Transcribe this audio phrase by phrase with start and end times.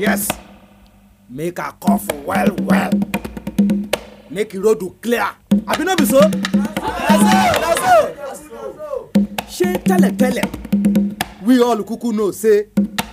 [0.00, 0.28] yes.
[1.28, 2.90] Make i cough well well.
[4.30, 5.28] Make the road clear.
[5.68, 6.20] Abi no be so.
[9.56, 10.46] ṣé tẹ́lẹ̀tẹ́lẹ̀
[11.44, 12.66] we all kuku know say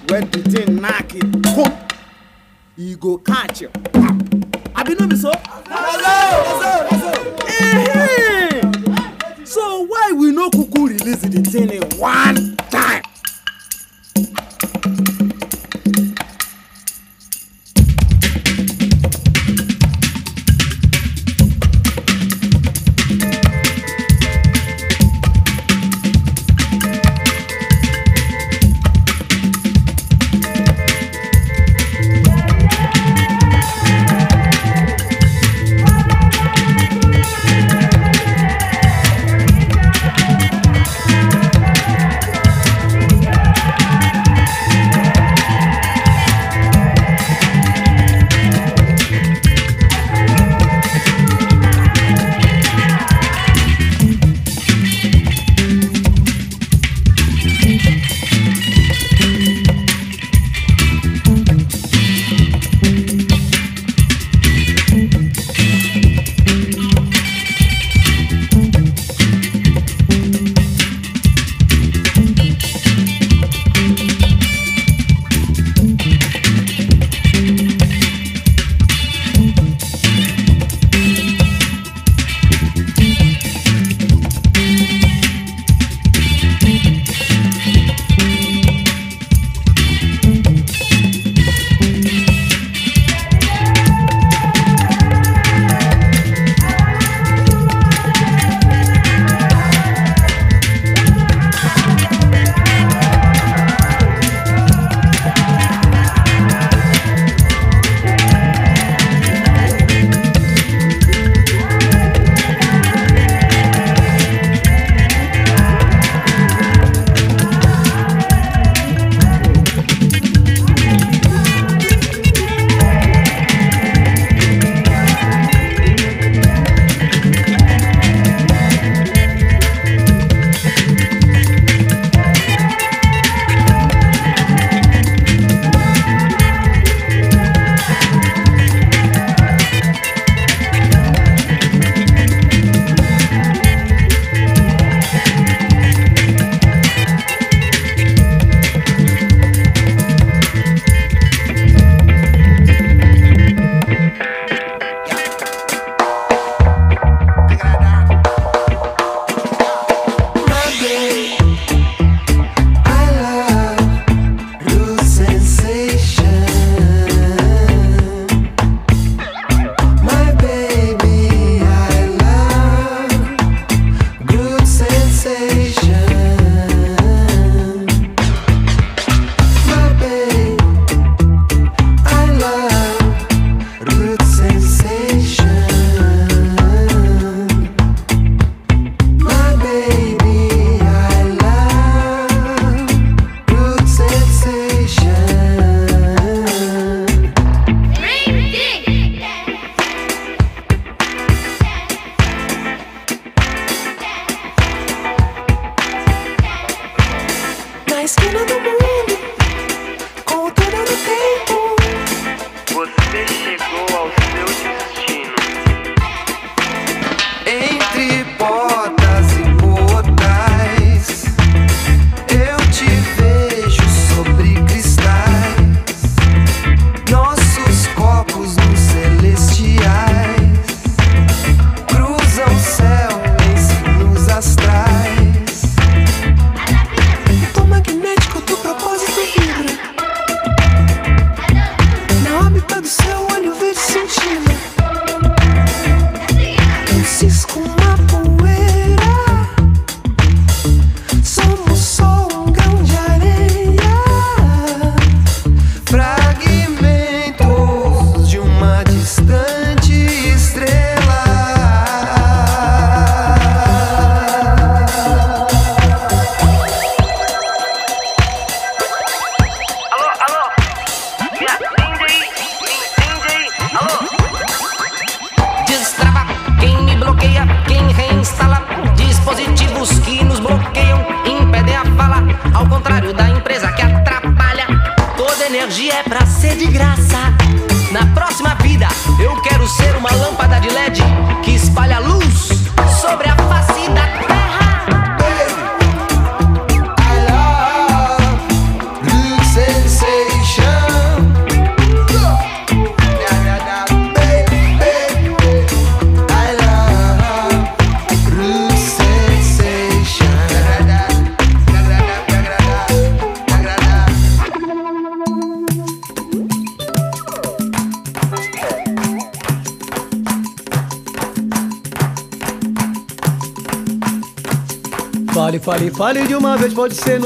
[0.09, 1.73] when the thing knack it come
[2.77, 3.69] e go catch you.
[4.75, 5.31] Abi no be so.
[9.43, 12.56] So why we no kuku release the thing in one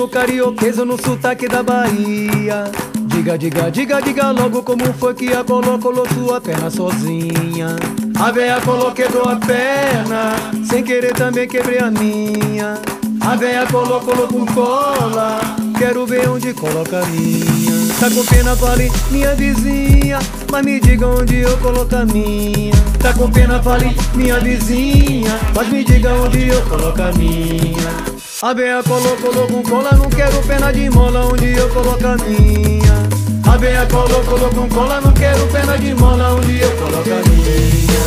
[0.07, 2.71] pode ser no sotaque da Bahia.
[3.07, 7.75] Diga, diga, diga, diga logo como foi que a Colô colou sua perna sozinha.
[8.19, 10.33] A véia coloquebrou a perna,
[10.65, 12.80] sem querer também quebrei a minha.
[13.19, 15.39] A véia colou, colou com cola,
[15.77, 17.94] quero ver onde coloca a minha.
[18.00, 20.19] Tá com pena, fale, minha vizinha,
[20.51, 22.74] mas me diga onde eu coloco a minha.
[23.00, 28.11] Tá com pena, fale, minha vizinha, mas me diga onde eu coloco a minha.
[28.44, 32.18] A beia colou, colou com cola, não quero pena de mola, onde eu coloco a
[32.18, 32.92] minha.
[33.48, 37.30] A beia colou, colou com cola, não quero pena de mola, onde eu coloco a
[37.30, 38.02] minha.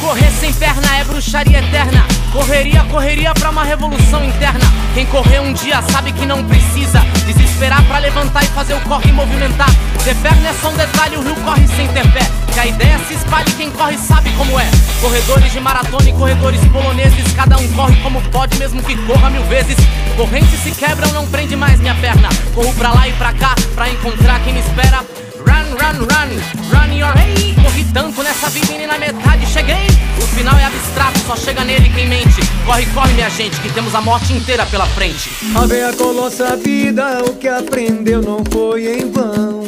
[0.00, 2.03] Correr sem perna é bruxaria eterna.
[2.34, 4.64] Correria, correria pra uma revolução interna.
[4.92, 9.12] Quem correr um dia sabe que não precisa desesperar pra levantar e fazer o corre
[9.12, 9.70] movimentar.
[10.02, 12.28] Ter perna é só um detalhe, o rio corre sem ter pé.
[12.52, 14.68] Que a ideia se espalhe, quem corre sabe como é.
[15.00, 19.44] Corredores de maratona e corredores poloneses, cada um corre como pode, mesmo que corra mil
[19.44, 19.76] vezes.
[20.16, 22.28] Correntes se quebram, não prende mais minha perna.
[22.52, 25.23] Corro pra lá e pra cá pra encontrar quem me espera.
[25.46, 26.30] Run, run, run,
[26.72, 27.54] run your way.
[27.62, 29.86] Corri tanto nessa vida e na metade cheguei.
[30.18, 32.40] O final é abstrato, só chega nele quem mente.
[32.66, 35.30] Corre, corre, minha gente, que temos a morte inteira pela frente.
[35.54, 39.64] A veia colossa vida, o que aprendeu não foi em vão.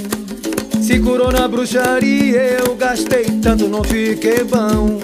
[0.81, 5.00] Se curou na bruxaria, eu gastei tanto, não fiquei bom.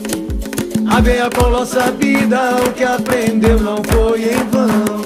[0.88, 5.02] A veia colossa vida, o que aprendeu não foi em vão.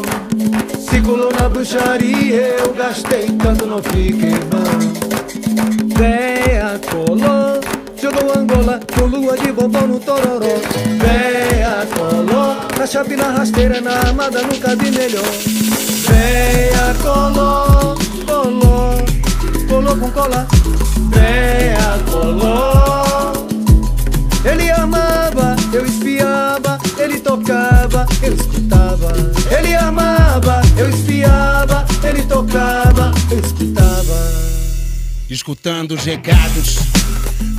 [0.78, 4.55] Se curou na bruxaria, eu gastei tanto, não fiquei bom.
[5.98, 7.58] Véia colou,
[7.96, 10.60] jogou Angola com lua de bombom no tororó.
[10.98, 15.24] Véia colou, na chape na rasteira, na armada nunca vi melhor.
[16.06, 17.96] Véia colou,
[18.26, 19.04] colou,
[19.68, 20.46] colou com cola.
[21.08, 23.32] Véia colou.
[24.44, 29.12] Ele amava, eu espiava, ele tocava, eu escutava.
[29.50, 34.55] Ele amava, eu espiava, ele tocava, eu escutava
[35.28, 36.78] escutando os recados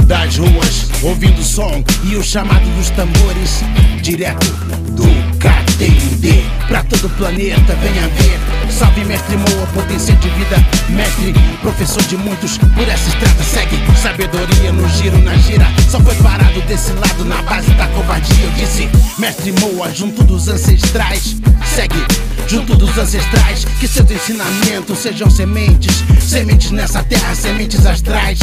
[0.06, 3.62] das ruas, ouvindo o som e o chamado dos tambores,
[4.02, 4.48] direto
[4.92, 5.04] do
[5.38, 7.75] KTD pra todo o planeta.
[7.75, 10.56] Venha ver, salve mestre Moa, potência de vida,
[10.90, 12.58] mestre, professor de muitos.
[12.58, 15.66] Por essa estrada segue sabedoria no giro, na gira.
[15.90, 18.46] Só foi parado desse lado na base da covardia.
[18.46, 21.36] Eu disse, mestre Moa, junto dos ancestrais,
[21.75, 21.98] segue
[22.47, 23.65] junto dos ancestrais.
[23.79, 28.39] Que seus ensinamentos sejam sementes, sementes nessa terra, sementes astrais.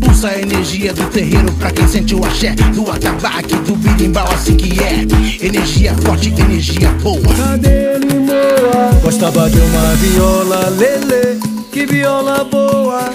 [0.00, 4.56] Pulsa a energia do terreiro pra quem sente o axé, do atabaque, do birimbau, assim
[4.56, 5.04] que é.
[5.44, 7.34] Energia forte, energia boa.
[7.34, 9.00] Cadê Limoa?
[9.02, 11.40] Gostava de uma viola, lele,
[11.72, 13.10] que viola boa.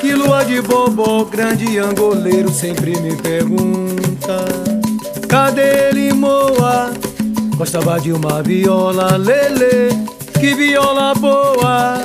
[0.00, 4.44] Que lua de bobo, grande angoleiro sempre me pergunta.
[5.28, 6.92] Cadê Limoa?
[7.56, 9.88] Gostava de uma viola, lele,
[10.40, 11.98] que viola boa.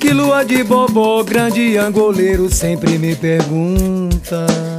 [0.00, 4.73] Que lua de bobó, grande angoleiro sempre me pergunta.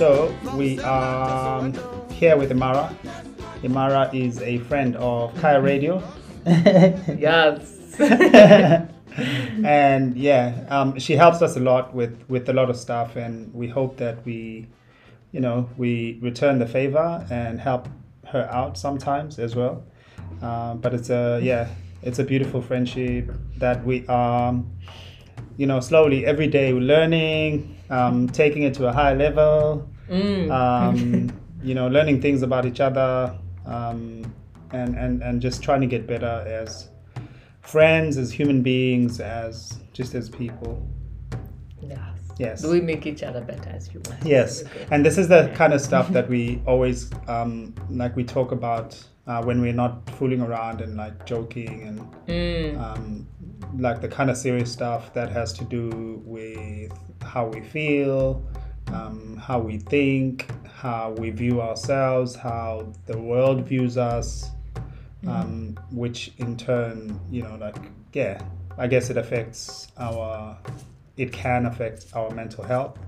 [0.00, 1.70] So we are
[2.10, 2.88] here with Imara.
[3.62, 6.02] Imara is a friend of Kai Radio.
[6.46, 8.00] yes.
[9.62, 13.52] and yeah, um, she helps us a lot with with a lot of stuff, and
[13.52, 14.68] we hope that we,
[15.32, 17.86] you know, we return the favor and help
[18.28, 19.84] her out sometimes as well.
[20.40, 21.68] Uh, but it's a yeah,
[22.02, 24.54] it's a beautiful friendship that we are,
[25.58, 30.50] you know, slowly every day we're learning, um, taking it to a higher level, Mm.
[30.50, 34.34] Um, you know, learning things about each other um,
[34.72, 36.88] and, and, and just trying to get better as
[37.62, 40.86] friends, as human beings, as just as people.
[41.80, 42.00] Yes.
[42.38, 42.62] Yes.
[42.62, 44.14] Do we make each other better as humans?
[44.24, 44.64] Yes.
[44.90, 49.00] And this is the kind of stuff that we always, um, like, we talk about
[49.26, 52.80] uh, when we're not fooling around and, like, joking and, mm.
[52.80, 53.28] um,
[53.78, 58.42] like, the kind of serious stuff that has to do with how we feel,
[58.92, 64.50] um, how we think, how we view ourselves, how the world views us,
[65.26, 67.76] um, which in turn, you know, like
[68.12, 68.40] yeah,
[68.78, 70.56] I guess it affects our.
[71.16, 72.98] It can affect our mental health.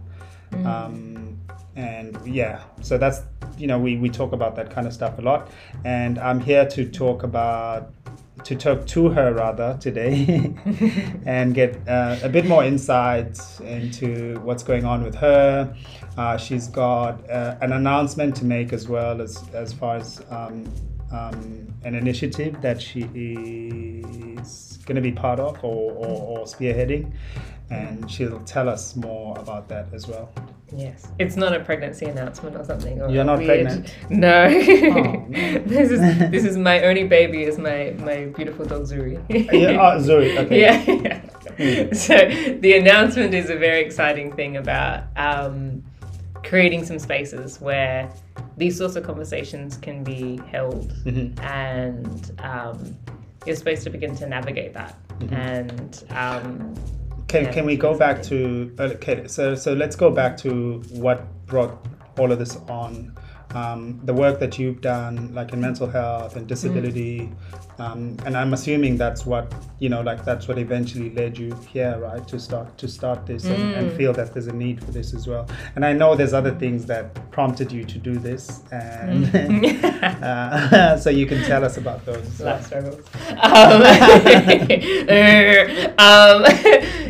[0.67, 1.41] Um,
[1.77, 3.23] and yeah, so that's
[3.57, 5.51] you know we, we talk about that kind of stuff a lot,
[5.85, 7.95] and I'm here to talk about
[8.45, 10.55] to talk to her rather today
[11.27, 15.75] and get uh, a bit more insight into what's going on with her.
[16.17, 20.65] Uh, she's got uh, an announcement to make as well as as far as um,
[21.13, 27.13] um, an initiative that she is going to be part of or, or, or spearheading,
[27.73, 30.31] and she'll tell us more about that as well.
[30.75, 31.07] Yes.
[31.19, 33.01] It's not a pregnancy announcement or something.
[33.03, 33.95] Or You're not weird- pregnant?
[34.11, 34.45] No.
[34.47, 35.27] Oh,
[35.67, 36.01] this is
[36.31, 39.21] this is my only baby is my my beautiful dog Zuri.
[39.29, 40.61] yeah, oh, Zoe, okay.
[40.63, 41.93] Yeah.
[41.93, 42.17] so
[42.61, 45.83] the announcement is a very exciting thing about um,
[46.43, 48.11] creating some spaces where
[48.57, 51.39] these sorts of conversations can be held Mhm.
[51.43, 52.97] and um,
[53.47, 54.97] you're supposed to begin to navigate that.
[55.19, 55.35] Mm-hmm.
[55.35, 56.75] And um,
[57.33, 59.27] Can, Yeah, can we go back to okay?
[59.27, 61.79] So so let's go back to what brought
[62.19, 63.17] all of this on.
[63.55, 67.31] Um, the work that you've done, like in mental health and disability,
[67.79, 71.99] um, and I'm assuming that's what you know, like that's what eventually led you here,
[71.99, 72.27] right?
[72.29, 75.27] To start to start this and, and feel that there's a need for this as
[75.27, 75.49] well.
[75.75, 79.35] And I know there's other things that prompted you to do this, and
[79.85, 82.23] uh, so you can tell us about those.
[82.41, 82.63] as well.
[82.63, 83.01] struggles.
[83.29, 83.83] Um,
[85.99, 86.45] um,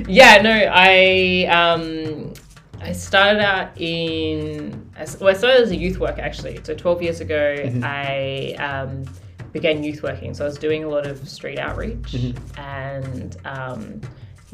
[0.08, 2.32] yeah, no, I um,
[2.80, 6.60] I started out in as- well, I started as a youth worker actually.
[6.64, 7.82] So twelve years ago, mm-hmm.
[7.84, 9.04] I um,
[9.52, 10.34] began youth working.
[10.34, 12.60] So I was doing a lot of street outreach mm-hmm.
[12.60, 13.36] and.
[13.44, 14.00] Um,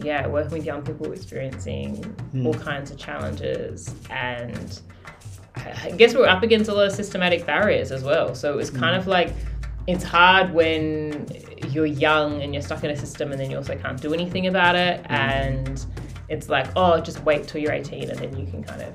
[0.00, 1.96] yeah, working with young people experiencing
[2.32, 2.46] mm.
[2.46, 4.80] all kinds of challenges and
[5.56, 8.34] I guess we're up against a lot of systematic barriers as well.
[8.34, 8.98] So it was kind mm.
[8.98, 9.32] of like
[9.86, 11.26] it's hard when
[11.70, 14.46] you're young and you're stuck in a system and then you also can't do anything
[14.46, 15.02] about it.
[15.04, 15.10] Mm.
[15.10, 15.86] And
[16.28, 18.94] it's like, oh, just wait till you're 18 and then you can kind of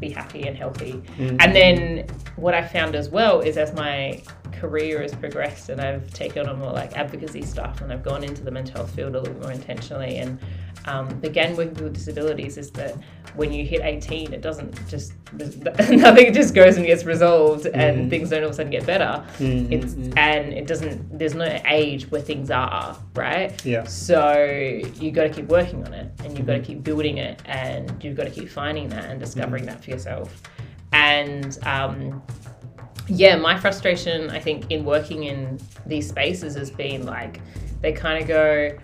[0.00, 1.02] be happy and healthy.
[1.18, 1.36] Mm.
[1.40, 2.06] And then
[2.36, 6.58] what I found as well is as my career has progressed and I've taken on
[6.58, 9.52] more like advocacy stuff and I've gone into the mental health field a little more
[9.52, 10.38] intentionally and
[10.88, 12.96] um, began working with disabilities is that
[13.34, 15.12] when you hit 18 it doesn't just
[15.90, 18.10] nothing just goes and gets resolved and mm.
[18.10, 19.22] things don't all of a sudden get better.
[19.38, 20.18] Mm-hmm, it's mm-hmm.
[20.18, 23.64] and it doesn't there's no age where things are right?
[23.64, 23.84] Yeah.
[23.84, 26.66] so you got to keep working on it and you've got to mm-hmm.
[26.66, 30.42] keep building it and you've got to keep finding that and discovering that for yourself.
[30.92, 32.22] And um,
[33.08, 37.40] yeah, my frustration, I think, in working in these spaces has been like
[37.80, 38.76] they kind of go,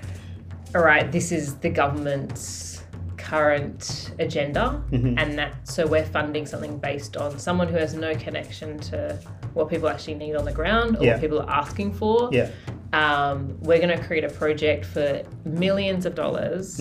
[0.75, 2.83] all right, this is the government's
[3.17, 8.79] current agenda, and that so we're funding something based on someone who has no connection
[8.79, 9.19] to
[9.55, 11.13] what people actually need on the ground or Yeah.
[11.13, 12.29] what people are asking for.
[12.33, 12.51] Yeah.
[12.93, 16.81] Um, we're going to create a project for millions of dollars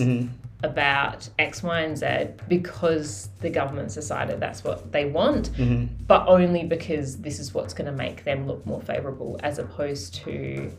[0.62, 2.06] about X, Y, and Z
[2.48, 5.50] because the government's decided that's what they want,
[6.06, 10.14] but only because this is what's going to make them look more favourable as opposed
[10.16, 10.70] to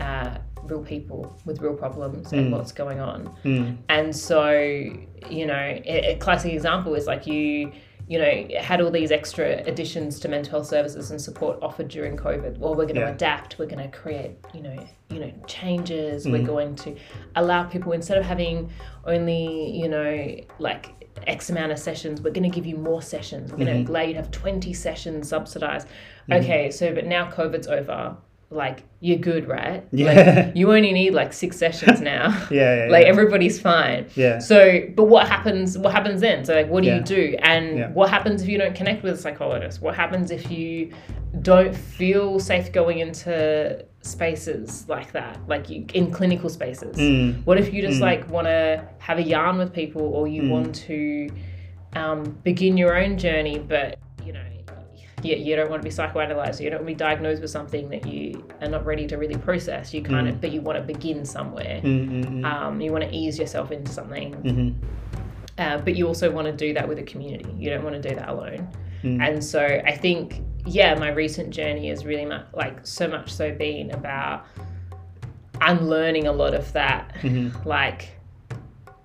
[0.00, 0.36] uh,
[0.70, 2.52] real people with real problems and hmm.
[2.52, 3.26] what's going on.
[3.42, 3.72] Hmm.
[3.88, 7.72] And so, you know, a, a classic example is like you
[8.10, 12.16] you know, had all these extra additions to mental health services and support offered during
[12.16, 12.58] COVID.
[12.58, 13.10] Well, we're going to Yeah.
[13.10, 13.56] adapt.
[13.56, 16.26] We're going to create, you know, you know, changes.
[16.26, 16.44] We're hmm.
[16.44, 16.96] going to
[17.36, 18.68] allow people instead of having
[19.04, 23.52] only, you know, like X amount of sessions, we're going to give you more sessions.
[23.52, 23.90] We're going to mm-hmm.
[23.90, 25.86] allow you to have 20 sessions subsidized.
[25.86, 26.32] Mm-hmm.
[26.32, 28.16] Okay, so but now COVID's over.
[28.52, 29.86] Like you're good, right?
[29.92, 30.44] Yeah.
[30.46, 32.28] Like, you only need like six sessions now.
[32.50, 33.08] Yeah, yeah, like yeah.
[33.08, 34.06] everybody's fine.
[34.16, 34.38] Yeah.
[34.40, 35.78] So, but what happens?
[35.78, 36.44] What happens then?
[36.44, 36.96] So, like, what do Yeah.
[36.98, 37.36] you do?
[37.42, 39.80] And what happens if you don't connect with a psychologist?
[39.80, 40.92] What happens if you
[41.42, 46.96] don't feel safe going into spaces like that, like you, in clinical spaces?
[46.96, 47.46] Mm.
[47.46, 50.50] What if you just like want to have a yarn with people, or you Mm.
[50.50, 51.28] want to
[51.94, 53.98] um, begin your own journey, but
[55.24, 55.36] you.
[55.36, 58.06] You, don't want to be psychoanalyzed, you don't want to be diagnosed with something that
[58.06, 59.92] you are not ready to really process.
[59.94, 61.80] You kind of, but you want to begin somewhere.
[61.82, 62.44] Mm, mm, mm.
[62.44, 64.74] Um, you want to ease yourself into something, Mhm.
[65.58, 67.52] uh, but you also want to do that with a community.
[67.58, 68.68] You don't want to do that alone.
[69.02, 69.26] Mm.
[69.26, 73.50] And so I think, yeah, my recent journey has really much, like so much so
[73.52, 74.44] been about
[75.60, 77.68] unlearning a lot of that, Mm-hmm.
[77.68, 78.10] like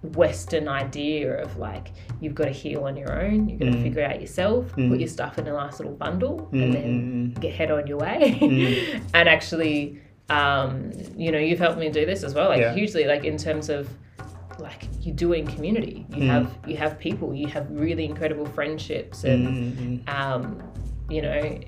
[0.05, 1.91] Western idea of like
[2.21, 3.83] you've got to heal on your own, you've got to mm.
[3.83, 4.89] figure it out yourself, mm.
[4.89, 7.97] put your stuff in a nice little bundle, and mm, then get head on your
[7.97, 9.01] way.
[9.13, 12.73] and actually, um, you know, you've helped me do this as well, like Yeah.
[12.73, 13.89] hugely, like in terms of
[14.59, 16.05] like you do it in community.
[16.09, 20.61] You have you have people, you have really incredible friendships, and um,
[21.09, 21.59] you know.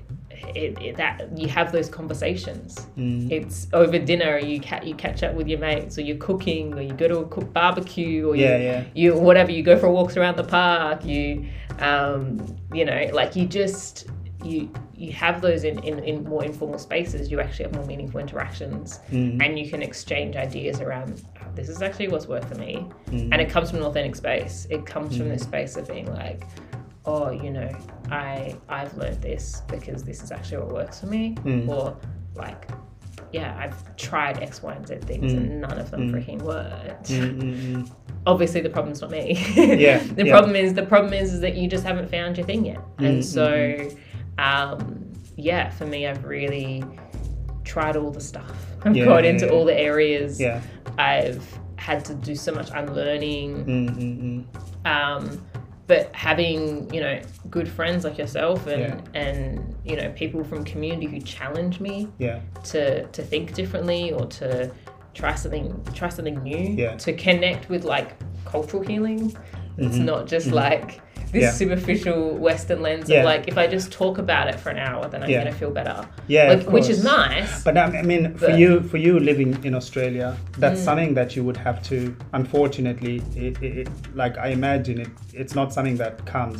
[0.54, 2.86] It, it, that you have those conversations.
[2.96, 3.28] Mm.
[3.30, 4.38] It's over dinner.
[4.38, 7.18] You ca- you catch up with your mates, or you're cooking, or you go to
[7.18, 8.84] a cook barbecue, or Yeah, you, yeah.
[8.94, 9.50] you whatever.
[9.50, 11.04] You go for walks around the park.
[11.04, 11.48] You
[11.80, 14.06] um, you know, like you just
[14.44, 17.30] you you have those in, in, in more informal spaces.
[17.30, 19.44] You actually have more meaningful interactions, mm.
[19.44, 21.22] and you can exchange ideas around.
[21.40, 23.28] "Oh, This is actually what's worked for me, mm.
[23.32, 24.66] and it comes from an authentic space.
[24.70, 26.44] It comes from this space of being like,
[27.08, 27.70] oh, you know,
[28.10, 31.68] I I've learned this because this is actually what works for me, mm.
[31.68, 31.96] or
[32.34, 32.68] like,
[33.32, 35.68] yeah, I've tried X, Y, and Z things and mm.
[35.68, 36.14] none of them mm.
[36.14, 37.10] freaking worked.
[38.26, 39.34] Obviously, the problem's not me.
[39.56, 40.32] Yeah, the yeah.
[40.32, 43.24] problem is the problem is, is that you just haven't found your thing yet, and
[43.24, 43.88] so,
[44.36, 46.84] um, yeah, for me, I've really
[47.64, 48.52] tried all the stuff.
[48.82, 49.52] I've Yeah, got into yeah.
[49.52, 50.38] all the areas.
[50.38, 50.60] Yeah.
[50.98, 54.46] I've had to do so much unlearning
[54.84, 55.44] um,
[55.88, 57.20] but having you know
[57.50, 59.20] good friends like yourself and Yeah.
[59.20, 62.38] and you know people from community who challenge me Yeah.
[62.64, 64.70] to to think differently or to
[65.14, 66.94] try something try something new Yeah.
[66.98, 68.10] to connect with like
[68.44, 69.34] cultural healing
[69.78, 71.38] it's not just like this Mm-hmm.
[71.40, 71.50] Yeah.
[71.52, 73.18] superficial western lens Yeah.
[73.18, 75.40] of like if i just talk about it for an hour then i'm Yeah.
[75.44, 78.96] gonna feel better Yeah, like which is nice But I mean, for But- you, for
[79.06, 80.60] you living in Australia, Mm.
[80.62, 81.96] that's something that you would have to.
[82.32, 86.58] Unfortunately, it, it, like I imagine it, it's not something that comes.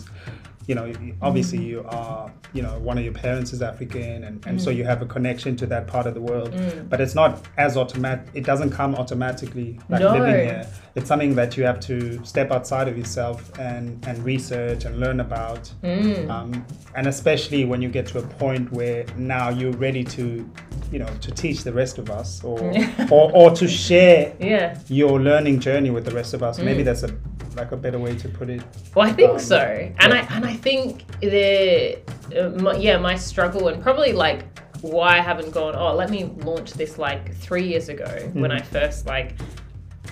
[0.68, 0.86] You know,
[1.22, 1.66] obviously Mm.
[1.72, 2.30] you are.
[2.56, 5.54] You know, one of your parents is African, and, and so you have a connection
[5.56, 6.50] to that part of the world.
[6.52, 6.88] Mm.
[6.90, 8.24] But it's not as automatic.
[8.34, 10.12] It doesn't come automatically like No.
[10.12, 10.66] living here.
[10.98, 15.20] It's something that you have to step outside of yourself and and research and learn
[15.20, 15.62] about.
[15.82, 16.28] Mm.
[16.28, 20.24] Um, and especially when you get to a point where now you're ready to,
[20.92, 22.58] you know, to teach the rest of us or
[23.10, 26.58] or, or to share yeah your learning journey with the rest of us.
[26.58, 26.64] Mm.
[26.64, 27.10] Maybe that's a
[27.56, 28.62] like a better way to put it.
[28.94, 30.26] Well, I think Um, so, and yeah.
[30.30, 31.98] I and I think the
[32.36, 34.40] uh, my, yeah my struggle and probably like
[34.82, 35.74] why I haven't gone.
[35.74, 38.60] Oh, let me launch this like three years ago when Mm.
[38.60, 39.34] I first like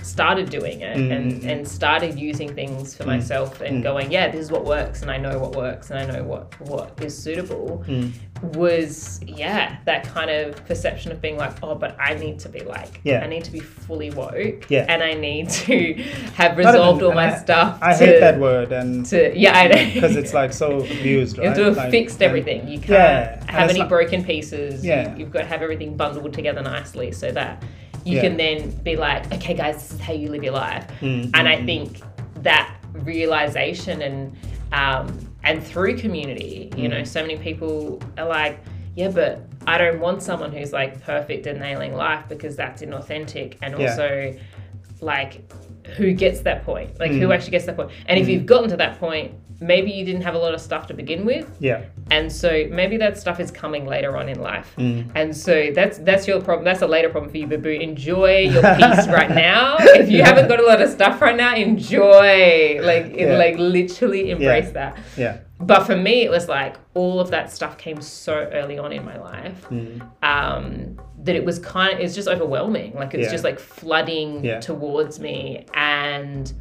[0.03, 2.97] started doing it and and started using things Mm.
[2.97, 5.99] for myself and going yeah this is what works and I know what works and
[5.99, 8.11] I know what what is suitable Mm.
[8.55, 12.61] was yeah that kind of perception of being like oh but I need to be
[12.61, 13.21] like Yeah.
[13.23, 14.85] I need to be fully woke Yeah.
[14.87, 15.93] and I need to
[16.35, 19.67] have resolved all my I- stuff I to- hate that word and to yeah, I
[19.67, 22.67] know because it's like so abused, you have to have Like, fixed everything.
[22.67, 24.83] You can't Yeah, have any not- broken pieces.
[24.85, 25.15] You- Yeah.
[25.15, 27.63] you've got to have everything bundled together nicely so that
[28.07, 28.21] you Yeah.
[28.21, 30.87] can then be like, okay, guys, this is how you live your life.
[31.01, 31.99] Mm, and I think
[32.41, 34.35] that realization and
[34.73, 36.91] um, and through community, you Mm.
[36.91, 38.59] know, so many people are like,
[38.95, 43.55] yeah, but I don't want someone who's like perfect and nailing life because that's inauthentic
[43.61, 43.89] and Yeah.
[43.91, 44.35] also
[45.01, 45.49] like
[45.95, 47.19] who gets that point like Mm.
[47.19, 47.91] who actually gets that point.
[48.07, 50.85] And if you've gotten to that point maybe you didn't have a lot of stuff
[50.85, 51.49] to begin with.
[51.59, 54.71] Yeah, and so maybe that stuff is coming later on in life.
[54.77, 55.09] Mm.
[55.15, 57.69] and so that's that's your problem that's a later problem for you babu.
[57.69, 59.77] Enjoy your peace right now.
[59.79, 62.79] If you haven't got a lot of stuff right now enjoy.
[62.83, 63.37] Like Yeah.
[63.37, 64.97] like literally embrace that.
[65.17, 68.91] Yeah, but for me it was like all of that stuff came so early on
[68.91, 69.65] in my life.
[69.69, 70.01] Mm.
[70.21, 72.93] um, that it was kind of it's just overwhelming.
[72.93, 73.31] Like it's Yeah.
[73.31, 74.59] just like flooding Yeah.
[74.59, 75.65] towards me.
[75.73, 76.51] And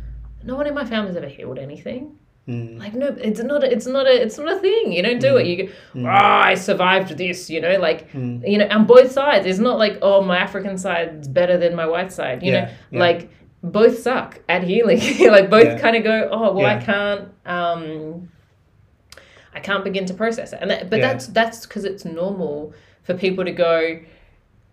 [0.45, 2.17] no one in my family's ever healed anything.
[2.49, 2.79] Mm.
[2.79, 4.93] like no it's not a, it's not a it's not a thing.
[4.93, 5.47] You don't do it.
[5.49, 7.77] You go oh i survived this you know?
[7.79, 8.49] Like Mm.
[8.49, 9.47] you know on both sides.
[9.47, 13.01] It's not like oh my african side's better than my white side you Yeah, know?
[13.01, 13.31] like
[13.65, 15.01] both suck at healing.
[15.37, 18.29] Like both kind of go oh well i can't um
[19.53, 20.59] I can't begin to process it.
[20.61, 23.99] And that, but that's that's because it's normal for people to go,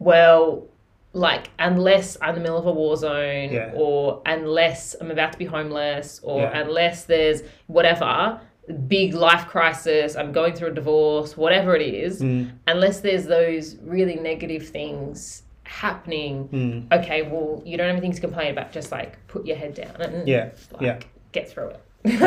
[0.04, 0.68] well,
[1.14, 3.72] like unless I'm in the middle of a war zone, Yeah.
[3.76, 6.60] or unless I'm about to be homeless, or Yeah.
[6.62, 8.40] unless there's whatever
[8.88, 12.52] big life crisis, I'm going through a divorce, whatever it is, Mm.
[12.68, 17.00] unless there's those really negative things happening, Mm.
[17.00, 18.72] okay, well, you don't have anything to complain about.
[18.72, 20.98] Just like put your head down and Yeah, like, yeah.
[21.32, 21.80] get through it.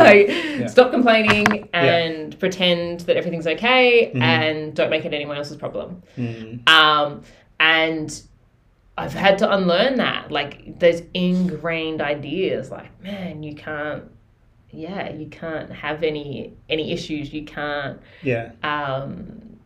[0.58, 4.22] like, stop complaining and pretend that everything's okay Mm-hmm.
[4.22, 6.02] and don't make it anyone else's problem.
[6.18, 6.68] Mm.
[6.68, 7.22] Um,
[7.60, 8.22] and
[8.98, 10.30] I've had to unlearn that.
[10.30, 14.04] Like, those ingrained ideas, like, man, you can't.
[14.70, 17.32] Yeah, you can't have any any issues.
[17.32, 19.56] You can't yeah, um,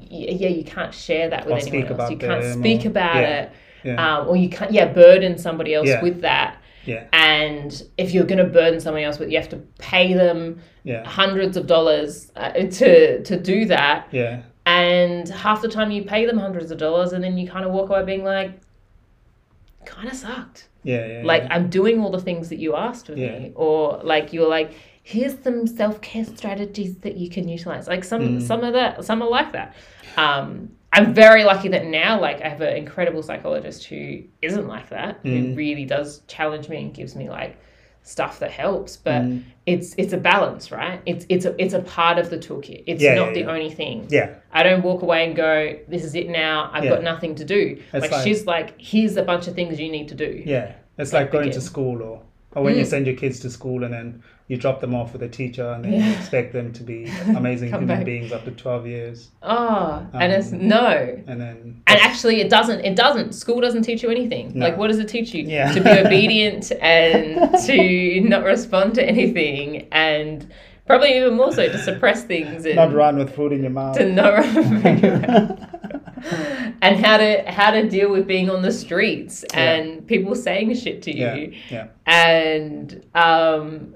[0.00, 2.10] yeah, you can't share that with Or anyone else.
[2.10, 3.52] You can't speak or- about yeah, it,
[3.84, 4.16] yeah.
[4.18, 6.02] um, or you can't yeah burden somebody else Yeah.
[6.02, 6.58] with that.
[6.84, 7.04] Yeah.
[7.14, 11.08] And if you're going to burden somebody else with, you have to pay them Yeah.
[11.08, 14.08] hundreds of dollars uh, to to do that.
[14.10, 14.42] Yeah.
[14.66, 17.72] And half the time you pay them hundreds of dollars, and then you kind of
[17.72, 18.60] walk away being like,
[19.84, 20.68] kind of sucked.
[20.82, 21.06] Yeah.
[21.06, 21.22] Yeah.
[21.24, 21.54] Like yeah.
[21.54, 23.38] I'm doing all the things that you asked of Yeah.
[23.38, 24.72] me, or like you're like,
[25.02, 27.86] here's some self care strategies that you can utilize.
[27.88, 28.42] Like some Mm.
[28.42, 29.74] some of that, some are like that.
[30.16, 34.88] Um, I'm very lucky that now, like, I have an incredible psychologist who isn't like
[34.90, 35.56] that, who Mm.
[35.56, 37.56] really does challenge me and gives me like
[38.04, 38.96] stuff that helps.
[38.96, 39.42] But Mm.
[39.66, 41.00] it's it's a balance, right?
[41.06, 42.84] It's it's a it's a part of the toolkit.
[42.86, 43.50] It's Yeah, not yeah, the yeah.
[43.50, 44.06] only thing.
[44.10, 44.28] yeah.
[44.52, 46.70] I don't walk away and go, "This is it now.
[46.72, 49.90] I've got nothing to do." Like, like- she's like, "Here's a bunch of things you
[49.90, 52.20] need to do." Yeah, it's like going to school or,
[52.54, 52.86] or when you Mm.
[52.94, 55.84] send your kids to school and then you drop them off with a teacher and
[55.84, 58.04] then you expect them to be amazing human back.
[58.04, 59.30] beings after 12 years.
[59.42, 61.22] Oh, and it's Um, no.
[61.26, 61.82] And then.
[61.86, 62.80] And actually, it doesn't.
[62.84, 63.32] It doesn't.
[63.34, 64.52] School doesn't teach you anything.
[64.54, 64.66] No.
[64.66, 65.44] Like, what does it teach you?
[65.44, 65.72] Yeah.
[65.72, 70.52] To be obedient and to not respond to anything, and
[70.86, 73.96] probably even more so to suppress things and not run with food in your mouth.
[73.96, 75.70] to not run.
[76.82, 81.00] and how to how to deal with being on the streets and people saying shit
[81.02, 81.86] to you, yeah, yeah.
[82.06, 83.94] and um.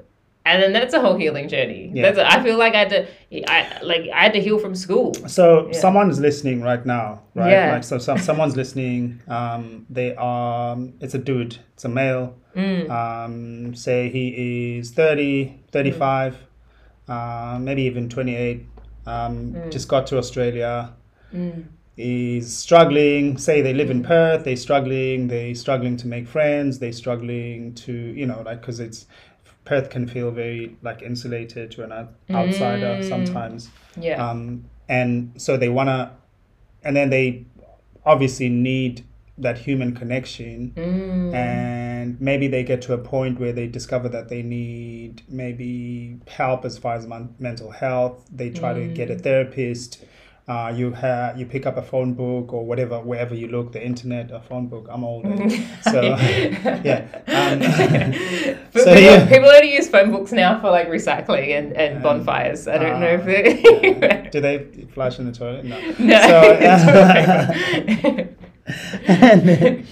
[0.49, 1.91] And then that's a whole healing journey.
[1.95, 2.03] Yeah.
[2.11, 3.07] That's a, I feel like I had to,
[3.51, 5.15] I like I had to heal from school.
[5.27, 5.79] So Yeah.
[5.79, 7.51] someone's listening right now, right?
[7.51, 7.73] Yeah.
[7.75, 9.21] Like, so, so someone's listening.
[9.29, 10.77] Um, they are.
[11.01, 11.59] It's a dude.
[11.75, 12.35] It's a male.
[12.57, 12.91] Mm.
[12.91, 16.37] Um, say he is 30, 35,
[17.09, 18.67] uh, maybe even 28.
[19.07, 19.71] Um, Mm.
[19.71, 20.93] Just got to Australia.
[22.01, 23.39] Is struggling.
[23.39, 24.45] Say they live in Perth.
[24.45, 25.27] They're struggling.
[25.27, 26.79] They're struggling to make friends.
[26.79, 29.07] They're struggling to, you know, like because it's
[29.69, 31.93] Perth can feel very like insulated to an
[32.41, 33.09] outsider Mm.
[33.09, 33.69] sometimes
[34.01, 34.17] Yeah.
[34.27, 36.11] um, and so they want to
[36.85, 37.45] and then they
[38.07, 39.05] obviously need
[39.47, 41.35] that human connection Mm.
[41.35, 46.65] and maybe they get to a point where they discover that they need maybe help
[46.65, 49.21] as far as mon- mental health they try to get a Mm.
[49.27, 49.91] therapist
[50.49, 53.85] uh, you have you pick up a phone book or whatever wherever you look the
[53.85, 55.23] internet a phone book i'm old
[55.83, 57.59] so yeah um,
[58.73, 62.03] But so people, yeah people only use phone books now for like recycling and, and
[62.03, 62.67] bonfires.
[62.67, 64.31] I don't know if they.
[64.31, 66.21] do they flush in the toilet no no.
[66.29, 66.43] So,
[69.07, 69.87] and then,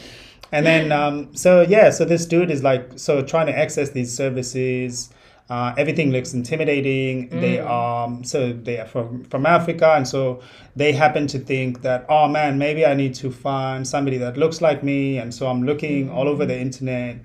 [0.52, 4.14] and then um, so yeah so this dude is like so trying to access these
[4.14, 5.10] services
[5.48, 10.40] uh, everything looks intimidating they are so they are from from africa and so
[10.74, 14.60] they happen to think that oh man maybe i need to find somebody that looks
[14.60, 17.16] like me and so i'm looking all over the internet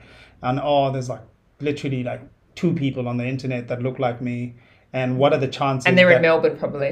[0.44, 1.22] and oh there's like
[1.60, 2.22] literally like
[2.56, 4.54] two people on the internet that look like me
[4.94, 6.90] and what are the chances and they're that, in Melbourne probably.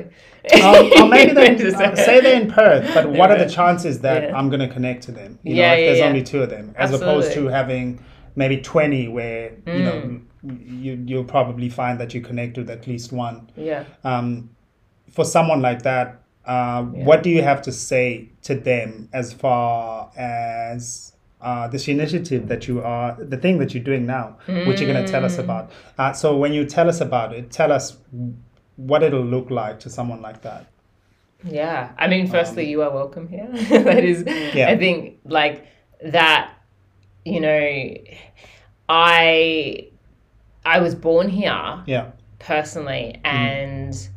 [0.64, 4.24] um, or maybe they uh, say they're in Perth, but what are the chances that
[4.24, 4.38] Yeah.
[4.38, 5.38] I'm going to connect to them?
[5.44, 6.06] You Yeah, know, if yeah, there's yeah.
[6.08, 8.02] only two of them, as opposed to having
[8.38, 10.22] maybe 20 where, you know, Mm.
[10.44, 13.50] You, you'll probably find that you connect with at least one.
[13.56, 13.84] Yeah.
[14.04, 14.50] Um,
[15.12, 20.12] for someone like that, uh, what do you have to say to them as far
[20.18, 24.92] as uh, this initiative that you are, the thing that you're doing now, which you're
[24.92, 25.44] going to tell us Mm.
[25.44, 25.72] about?
[25.98, 27.98] Uh, so when you tell us about it, tell us
[28.78, 30.68] what it'll look like to someone like that.
[31.44, 31.92] Yeah.
[31.98, 33.48] I mean, firstly, you are welcome here.
[33.84, 34.70] that is, Um, Yeah.
[34.70, 35.68] I think, like,
[36.04, 36.54] that,
[37.26, 37.94] you know,
[38.88, 39.89] I.
[40.66, 42.08] I was born here Yeah.
[42.40, 43.30] personally Mm.
[43.30, 44.10] and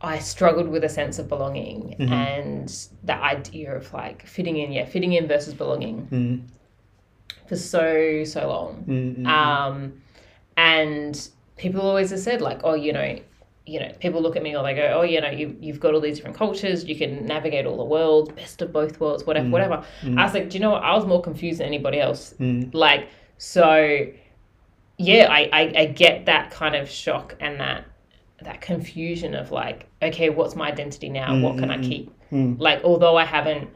[0.00, 2.12] I struggled with a sense of belonging Mm-hmm.
[2.12, 6.42] and the idea of like fitting in, yeah, fitting in versus belonging Mm,
[7.48, 8.84] for so, so long.
[8.88, 10.02] mm, mm, Um,
[10.56, 13.18] and people always have said like, oh, you know,
[13.66, 15.92] you know, people look at me or they go, oh, you know, you, you've got
[15.94, 19.48] all these different cultures, you can navigate all the worlds, best of both worlds, whatever,
[19.50, 19.84] whatever.
[20.16, 20.82] I was like, do you know what?
[20.84, 22.34] I was more confused than anybody else.
[22.40, 24.06] mm, Like, so,
[24.98, 27.84] yeah, I, I, I get that kind of shock and that
[28.42, 31.40] that confusion of like, okay, what's my identity now?
[31.40, 32.30] what can I mm, mm, keep?
[32.30, 32.60] Mm.
[32.60, 33.70] Like, although I haven't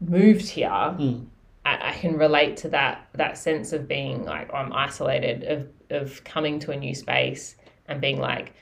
[0.00, 1.18] moved here, I,
[1.64, 6.58] I can relate to that that sense of being like I'm isolated, of of coming
[6.60, 8.52] to a new space and being like,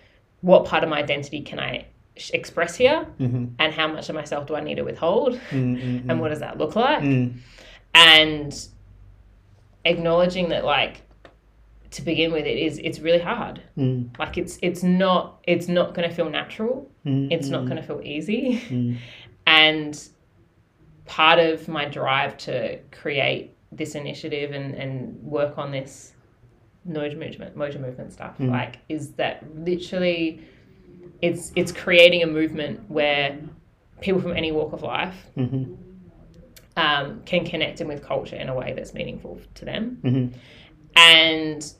[0.40, 3.46] what part of my identity can I sh- express here, mm-hmm.
[3.58, 5.38] and how much of myself do I need to withhold,
[6.08, 7.02] and what does that look like?
[7.94, 8.68] And
[9.84, 11.02] acknowledging that like
[11.96, 13.62] to begin with it is it's really hard.
[13.76, 14.16] Mm.
[14.18, 16.90] Like it's it's not it's not going to feel natural.
[17.04, 17.68] Mm, it's not mm.
[17.68, 18.98] going to feel easy.
[19.48, 19.96] And
[21.04, 26.14] part of my drive to create this initiative and and work on this
[26.88, 30.44] moja movement moja movement stuff like is that literally
[31.22, 33.38] it's it's creating a movement where
[34.00, 35.74] people from any walk of life mm-hmm.
[36.76, 39.98] um, can connect in with culture in a way that's meaningful to them.
[40.04, 40.32] Mhm.
[40.96, 41.72] And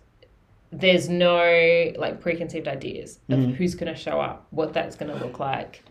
[0.72, 3.52] there's no like preconceived ideas of Mm-hmm.
[3.52, 5.82] who's going to show up, what that's going to look like,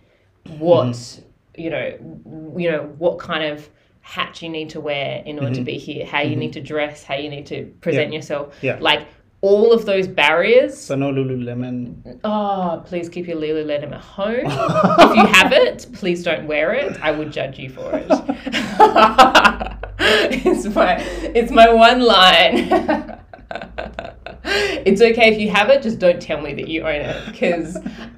[0.60, 1.62] what Mm-hmm.
[1.62, 3.70] you know, you know, what kind of
[4.02, 7.04] hat you need to wear in order to be here, how you need to dress,
[7.04, 8.12] how you need to present Mm-hmm.
[8.14, 8.18] Yeah.
[8.18, 8.78] yourself, Yeah.
[8.80, 9.08] like
[9.42, 10.76] all of those barriers.
[10.78, 12.20] So no Lululemon.
[12.24, 14.36] Oh, please keep your Lululemon at home.
[14.46, 17.00] if you have it, please don't wear it.
[17.02, 18.08] I would judge you for it.
[20.00, 20.98] it's my
[21.34, 23.20] it's my one line.
[24.86, 27.76] It's okay if you have it, just don't tell me that you own it because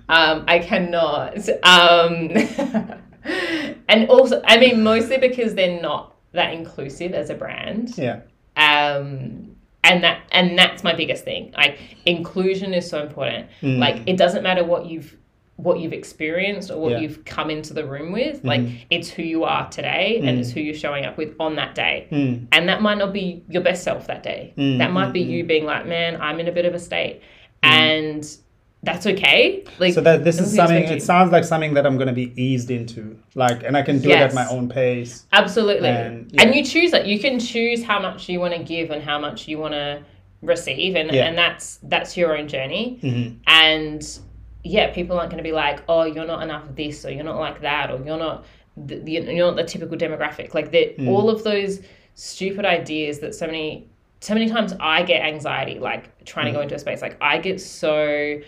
[0.09, 1.37] um, I cannot.
[1.63, 2.31] Um,
[3.89, 8.19] and also, I mean, mostly because they're not that inclusive as a brand Yeah.
[8.55, 13.79] um and that and that's my biggest thing like inclusion is so important Mm.
[13.79, 15.15] like it doesn't matter what you've
[15.57, 16.99] what you've experienced or what Yeah.
[16.99, 20.59] you've come into the room with like it's who you are today and it's who
[20.61, 22.45] you're showing up with on that day Mm.
[22.51, 25.29] and that might not be your best self that day Mm, that might be mm,
[25.29, 27.21] you being like man i'm in a bit of a state
[27.63, 28.37] and
[28.83, 30.83] that's okay like So that this is something.
[30.83, 33.99] It sounds like something that I'm going to be eased into, like, and I can
[33.99, 35.25] do it at my own pace.
[35.33, 35.89] Absolutely.
[35.89, 37.07] And, And, you choose that.
[37.07, 40.03] You can choose how much you want to give and how much you want to
[40.43, 41.25] receive and, Yeah.
[41.25, 42.99] and that's that's your own journey.
[43.01, 43.35] Mhm.
[43.47, 44.19] And
[44.67, 47.23] yeah, people aren't going to be like, "Oh, you're not enough of this or you're
[47.23, 51.07] not like that or you're not the, you're not the typical demographic." Like that Mm.
[51.09, 51.81] all of those
[52.15, 53.87] stupid ideas that so many
[54.19, 56.55] so many times I get anxiety like trying to Mm.
[56.55, 58.39] go into a space like I get so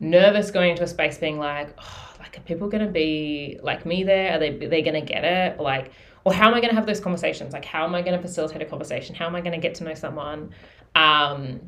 [0.00, 3.86] nervous going into a space being like, oh, like, are people going to be like
[3.86, 4.34] me there?
[4.34, 5.60] Are they, they going to get it?
[5.60, 5.92] Like,
[6.24, 7.52] or how am I going to have those conversations?
[7.52, 9.14] Like, how am I going to facilitate a conversation?
[9.14, 10.50] How am I going to get to know someone?
[10.94, 11.60] Um,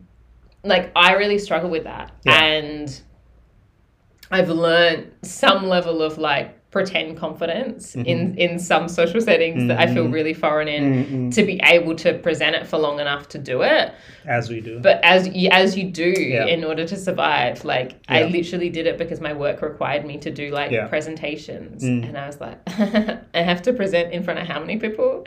[0.65, 2.13] like, I really struggle with that.
[2.25, 2.43] Yeah.
[2.43, 3.01] And
[4.31, 9.87] I've learned some level of like pretend confidence in in some social settings that I
[9.95, 13.63] feel really foreign in to be able to present it for long enough to do
[13.63, 13.93] it.
[14.27, 14.81] As we do.
[14.81, 16.45] but as you, as you do Yeah.
[16.47, 20.31] in order to survive like i literally did it because my work required me to
[20.33, 20.87] do like Yeah.
[20.87, 20.89] Mm.
[20.89, 22.59] presentations and i was like
[23.35, 25.23] i have to present in front of how many people?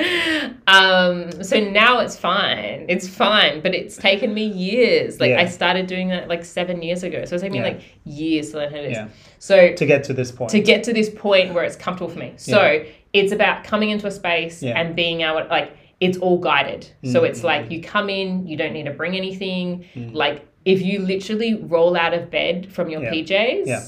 [0.68, 2.86] Um so now it's fine.
[2.90, 5.20] It's fine but it's taken me years.
[5.20, 5.42] Like Yeah.
[5.42, 7.26] i started doing that like seven years ago.
[7.26, 9.08] So it's taken me like years to learn how to do this Yeah.
[9.38, 10.50] so to get to this point.
[10.52, 12.34] to get to this point where it's comfortable for me.
[12.38, 14.80] So it's about coming into a space Yeah.
[14.80, 16.88] and being able like it's all guided.
[17.04, 19.86] So Mm, it's like you come in, you don't need to bring anything.
[19.96, 20.14] Mm.
[20.14, 23.12] Like if you literally roll out of bed from your Yeah.
[23.12, 23.82] PJs, Yeah.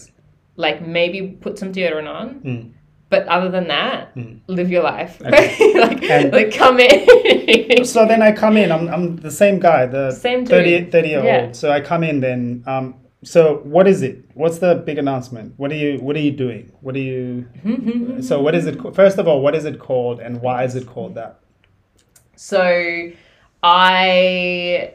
[0.57, 2.27] like maybe put some deodorant on.
[2.45, 2.69] Mm.
[3.09, 4.11] But other than that,
[4.47, 5.21] live your life.
[5.21, 5.73] Okay.
[5.79, 7.83] like, And- like come in.
[7.95, 8.71] so then I come in.
[8.71, 10.49] I'm, I'm the same guy, the Same dude.
[10.49, 11.41] 30, 30 year Yeah.
[11.47, 11.55] old.
[11.55, 12.63] So I come in then.
[12.67, 14.23] Um, so what is it?
[14.33, 15.53] What's the big announcement?
[15.57, 16.71] What are you What are you doing?
[16.81, 17.47] What are you?
[18.21, 18.79] so what is it?
[18.95, 21.39] First of all, what is it called, and why is it called that?
[22.35, 23.11] So
[23.63, 24.93] I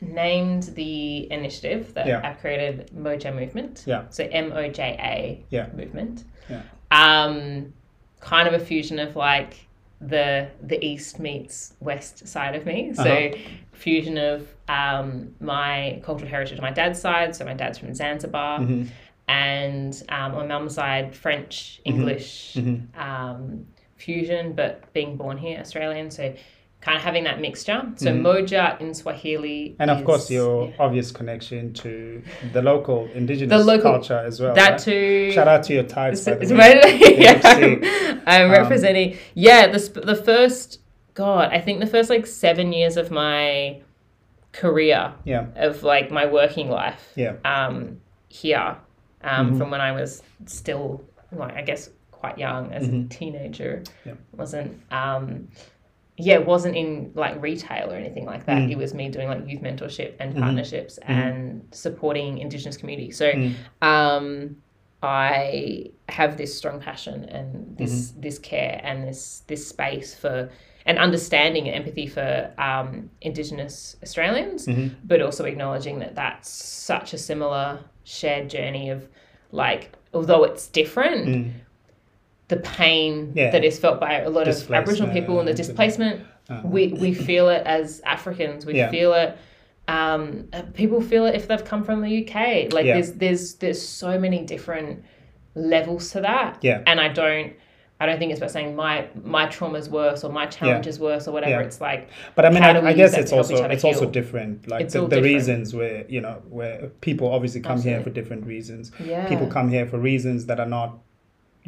[0.00, 2.20] named the initiative that Yeah.
[2.24, 3.84] I've created Moja Movement.
[3.86, 4.04] Yeah.
[4.10, 5.66] So M O J A Yeah.
[5.74, 6.24] movement.
[6.48, 6.62] Yeah.
[6.90, 7.72] Um,
[8.20, 9.66] kind of a fusion of like
[10.00, 12.92] the the east meets west side of me.
[12.94, 13.36] So Uh-huh.
[13.80, 17.34] Fusion of um, my cultural heritage on my dad's side.
[17.36, 18.60] So my dad's from Zanzibar.
[18.60, 18.84] Mm-hmm.
[19.28, 23.00] And um, on my mum's side, French, English, Mm-hmm.
[23.00, 23.66] um,
[23.96, 26.10] fusion, but being born here, Australian.
[26.10, 26.34] So
[26.80, 27.80] kind of having that mixture.
[27.96, 29.70] So Moja in Swahili.
[29.70, 29.82] Mm-hmm.
[29.82, 30.74] And of is- course, your yeah.
[30.78, 32.22] obvious connection to
[32.52, 34.54] the local indigenous local- culture as well.
[34.54, 34.78] that right?
[34.80, 35.30] too.
[35.32, 36.24] Shout out to your ties.
[36.24, 37.00] by the way.
[37.18, 39.16] yeah, I'm Um, representing.
[39.34, 39.78] Yeah, the
[40.12, 40.80] the first
[41.20, 43.80] God, I think the first like seven years of my
[44.52, 47.12] career Yeah, of like my working life.
[47.16, 48.76] yeah, Um, here,
[49.22, 49.58] um, Mm-hmm.
[49.58, 51.82] from when I was still like I guess
[52.20, 53.72] quite young as a teenager.
[53.82, 54.08] Mm-hmm.
[54.08, 54.14] Yeah.
[54.40, 54.70] Wasn't
[55.02, 55.48] um,
[56.16, 58.58] yeah, it wasn't in like retail or anything like that.
[58.58, 58.70] Mm.
[58.72, 60.42] It was me doing like youth mentorship and Mm-hmm.
[60.42, 63.16] partnerships and supporting Indigenous communities.
[63.22, 63.54] So Mm.
[63.92, 64.56] um,
[65.02, 68.20] I have this strong passion and this Mm-hmm.
[68.24, 70.50] this care and this this space for
[70.90, 74.88] and understanding and empathy for um, Indigenous Australians, Mm-hmm.
[75.04, 79.08] but also acknowledging that that's such a similar shared journey of
[79.52, 81.52] like although it's different.
[82.48, 83.36] The pain Mm.
[83.36, 83.50] Yeah.
[83.52, 87.14] that is felt by a lot of Aboriginal people and the Displacement, displacement, we, we
[87.28, 88.66] feel it as Africans.
[88.66, 88.90] We Yeah.
[88.90, 89.38] feel it.
[89.86, 92.34] Um, uh, people feel it if they've come from the UK.
[92.72, 92.94] Like Yeah.
[92.94, 95.04] there's there's there's so many different
[95.54, 96.58] levels to that.
[96.62, 96.82] Yeah.
[96.86, 97.52] And I don't
[98.00, 101.28] I don't think it's about saying my my trauma's worse or my challenge is worse
[101.28, 101.60] or whatever.
[101.60, 101.66] Yeah.
[101.66, 104.10] It's like But I mean, I, I guess it's to help each also it's also
[104.10, 104.66] different.
[104.68, 105.24] Like It's the, the different.
[105.24, 108.90] reasons where you know where people obviously come here for different reasons.
[108.98, 109.28] Yeah.
[109.28, 110.98] People come here for reasons that are not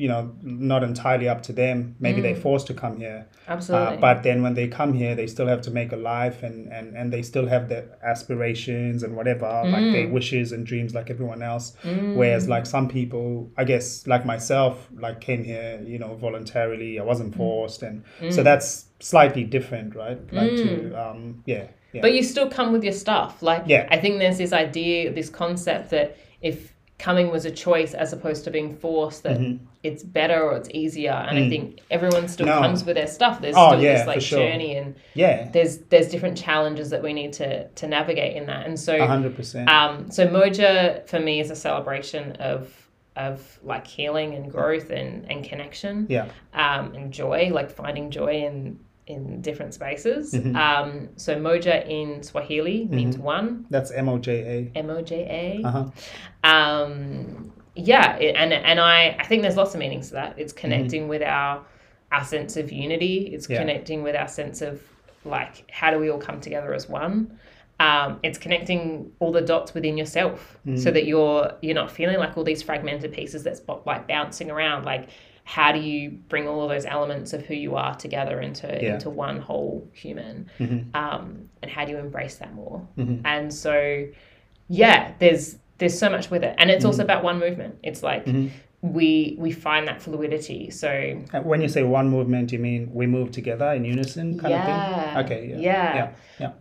[0.02, 1.94] you know not entirely up to them.
[2.00, 2.42] Maybe they're mm.
[2.42, 3.28] forced to come here.
[3.46, 3.96] Uh, Absolutely.
[3.98, 6.72] Uh, but then when they come here, they still have to make a life and,
[6.72, 10.12] and, and they still have their aspirations and whatever, like their mm.
[10.12, 11.76] wishes and dreams like everyone else.
[11.84, 12.16] Mm.
[12.16, 16.98] Whereas like some people, I guess like myself, like came here, you know, voluntarily.
[16.98, 17.84] I wasn't forced.
[17.84, 20.18] And so that's slightly different, right?
[20.32, 21.68] Like to, um, yeah.
[21.92, 22.00] Yeah.
[22.00, 23.40] But you still come with your stuff.
[23.40, 23.86] Like, Yeah.
[23.88, 26.71] I think there's this idea, this concept that if
[27.08, 29.64] coming was a choice as opposed to being forced, that Mm-hmm.
[29.82, 31.10] it's better or it's easier.
[31.28, 32.54] And I think everyone still Mm.
[32.56, 32.60] No.
[32.66, 33.40] comes with their stuff.
[33.42, 34.38] There's Oh, still yeah, this like sure.
[34.38, 35.50] journey, and yeah.
[35.54, 38.66] there's there's different challenges that we need to to navigate in that.
[38.66, 39.68] And so, hundred percent.
[39.68, 42.60] um, so Moja for me is a celebration of
[43.16, 46.26] of like healing and growth and and connection Yeah.
[46.54, 50.32] um, and joy, like finding joy in in different spaces.
[50.32, 50.54] Mm-hmm.
[50.56, 55.16] Um, so Moja in Swahili means one, That's M O J M O J
[55.62, 55.64] A.
[55.64, 55.68] A.
[55.68, 55.90] Uh huh.
[56.44, 60.38] Um, yeah, it, and and I I think there's lots of meanings to that.
[60.38, 60.60] It's Mm-hmm.
[60.60, 61.64] connecting with our
[62.10, 63.30] our sense of unity.
[63.32, 63.58] It's Yeah.
[63.58, 64.82] connecting with our sense of
[65.24, 67.38] like how do we all come together as one.
[67.80, 72.36] Um, it's connecting all the dots within yourself so that you're you're not feeling like
[72.36, 75.08] all these fragmented pieces that's like bouncing around like
[75.44, 78.74] how do you bring all of those elements of who you are together into Yeah.
[78.74, 78.94] Mm-hmm.
[78.94, 80.48] into one whole human
[80.94, 82.86] um, and how do you embrace that more
[83.24, 84.06] and so
[84.68, 86.88] yeah there's there's so much with it and it's Mm.
[86.88, 88.48] also about one movement it's like Mm-hmm.
[88.82, 90.88] we we find that fluidity so
[91.34, 94.60] Uh, When you say one movement, you mean we move together in unison, kind Yeah.
[95.20, 95.38] of thing.
[95.38, 95.42] Okay.
[95.50, 95.58] Yeah.
[95.70, 95.94] Yeah.
[95.94, 96.10] Yeah.
[96.42, 96.52] Yeah.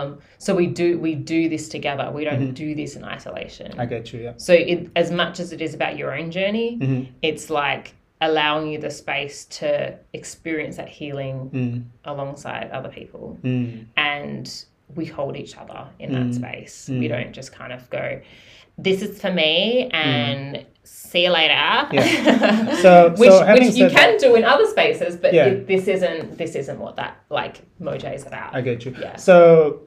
[0.00, 3.80] um so we do we do this together we don't do this in isolation Mm-hmm.
[3.80, 4.20] I get you.
[4.26, 4.32] Yeah.
[4.36, 7.02] So, it, as much as it is about your own journey, Mm-hmm.
[7.22, 11.84] it's like allowing you the space to experience that healing mm.
[12.04, 13.38] alongside other people.
[13.42, 13.86] Mm.
[13.96, 14.64] And
[14.94, 16.34] we hold each other in that mm.
[16.34, 16.88] space.
[16.90, 16.98] Mm.
[16.98, 18.20] We don't just kind of go,
[18.76, 21.56] this is for me and see you later.
[22.80, 25.46] So, which so which you can that, do in other spaces, but Yeah.
[25.46, 28.54] it, this isn't this isn't what that like Moja is about.
[28.54, 28.94] I get you.
[28.98, 29.16] Yeah.
[29.16, 29.82] So,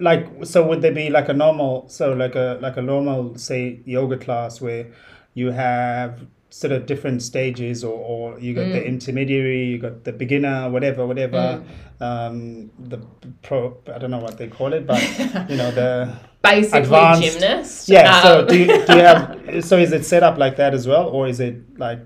[0.00, 3.80] like, so would there be like a normal, so like a like a normal, say,
[3.84, 4.86] yoga class where
[5.34, 8.72] you have sort of different stages, or, or you got Mm.
[8.72, 11.62] the intermediary, you got the beginner, whatever, whatever.
[12.00, 12.98] Um, the
[13.42, 15.02] pro, I don't know what they call it, but
[15.50, 17.88] you know the Basically, Advanced- gymnast.
[17.88, 18.22] yeah.
[18.22, 19.64] So Um, do you, do you have?
[19.64, 21.98] So is it set up like that as well, or is it like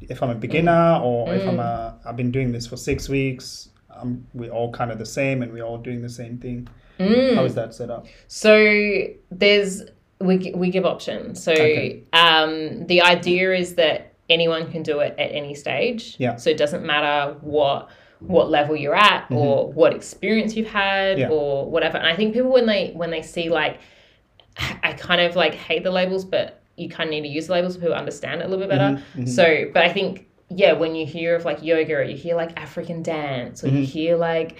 [0.00, 1.60] if I'm a beginner, or if I'm Mm.
[1.60, 5.42] a I've been doing this for six weeks, um, we're all kind of the same,
[5.42, 6.68] and we're all doing the same thing.
[6.98, 7.34] Mm.
[7.36, 8.06] How is that set up?
[8.26, 8.52] So
[9.30, 9.82] there's
[10.20, 11.42] we we give options.
[11.42, 12.02] So Okay.
[12.12, 16.16] um, the idea is that anyone can do it at any stage.
[16.18, 16.36] Yeah.
[16.36, 17.88] So it doesn't matter what
[18.20, 21.30] what level you're at or what experience you've had Mm-hmm.
[21.30, 21.36] Yeah.
[21.36, 21.98] or whatever.
[21.98, 23.78] And I think people when they when they see like
[24.82, 27.52] I kind of like hate the labels, but you kind of need to use the
[27.52, 28.96] labels so people understand it a little bit better.
[29.14, 32.36] Mm-hmm, So, but I think yeah, when you hear of like yoga, or you hear
[32.36, 34.56] like African dance, or you hear like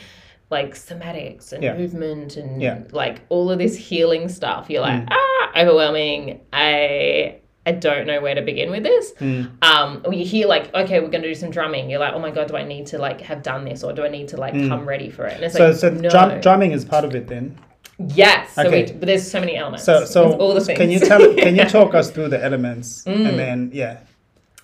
[0.50, 1.62] like somatics and.
[1.62, 1.76] Yeah.
[1.76, 2.80] movement and Yeah.
[2.92, 5.08] like all of this healing stuff, you're like Mm.
[5.10, 6.40] ah overwhelming.
[6.52, 7.36] I
[7.68, 9.12] I don't know where to begin with this.
[9.18, 9.50] Mm.
[9.60, 11.90] Um, or you hear like, okay, we're gonna do some drumming.
[11.90, 14.04] You're like, oh my god, do I need to like have done this, or do
[14.04, 15.34] I need to like come ready for it?
[15.34, 15.58] And it's Mm.
[15.58, 16.08] So, like, so no.
[16.10, 17.58] drum, drumming is part of it then.
[17.98, 18.52] Yes.
[18.52, 18.84] So Okay.
[18.84, 19.84] we, but there's so many elements.
[19.84, 20.78] So, so It's all the things.
[20.78, 21.18] can you tell?
[21.44, 23.28] Can you talk us through the elements, Mm.
[23.28, 23.96] and then yeah,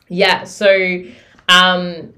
[0.09, 0.45] Yeah.
[0.45, 0.69] So,
[1.49, 2.13] um,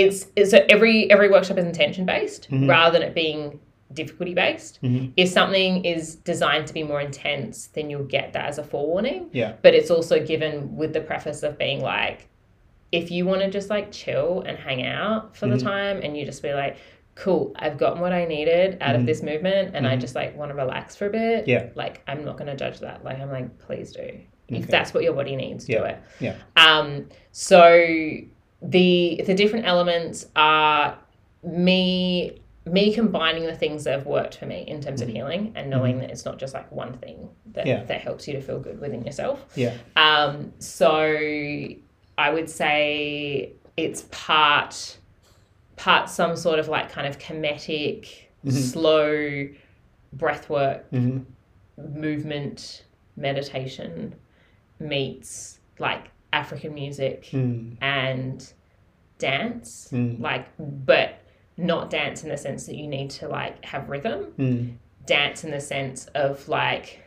[0.00, 2.68] it's, it's so every every workshop is intention based Mm-hmm.
[2.68, 3.58] rather than it being
[3.92, 4.78] difficulty based.
[5.16, 9.30] If something is designed to be more intense, then you'll get that as a forewarning.
[9.32, 12.28] yeah, But it's also given with the preface of being like,
[12.92, 15.56] if you want to just like chill and hang out for Mm-hmm.
[15.58, 16.76] the time, and you just be like.
[17.24, 19.00] Cool, I've gotten what I needed out Mm-hmm.
[19.00, 21.48] of this movement, and I just like want to relax for a bit.
[21.48, 21.70] Yeah.
[21.74, 23.02] like I'm not gonna judge that.
[23.06, 24.20] Like I'm like, please do.
[24.48, 25.84] If that's what your body needs, do Yeah.
[25.92, 25.98] it.
[26.20, 26.34] yeah,
[26.64, 27.58] Um, so
[28.62, 30.98] the the different elements are
[31.44, 35.70] me me combining the things that have worked for me in terms of healing and
[35.70, 37.68] knowing that it's not just like one thing that, Mm-hmm.
[37.68, 37.84] Yeah.
[37.84, 39.46] that helps you to feel good within yourself.
[39.54, 41.16] yeah, Um, so
[42.18, 44.98] I would say it's part
[45.76, 48.08] part some sort of like kind of Kemetic,
[48.48, 49.46] slow
[50.12, 51.18] breath work hmm
[51.76, 52.84] movement
[53.16, 54.14] meditation
[54.80, 57.76] meets like African music Mm.
[57.80, 58.52] and
[59.18, 60.20] dance, Mm.
[60.20, 61.14] like, but
[61.56, 64.32] not dance in the sense that you need to like have rhythm.
[64.38, 64.72] Mm.
[65.06, 67.00] Dance in the sense of like,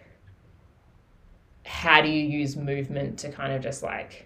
[1.66, 4.26] how do you use movement to kind of just like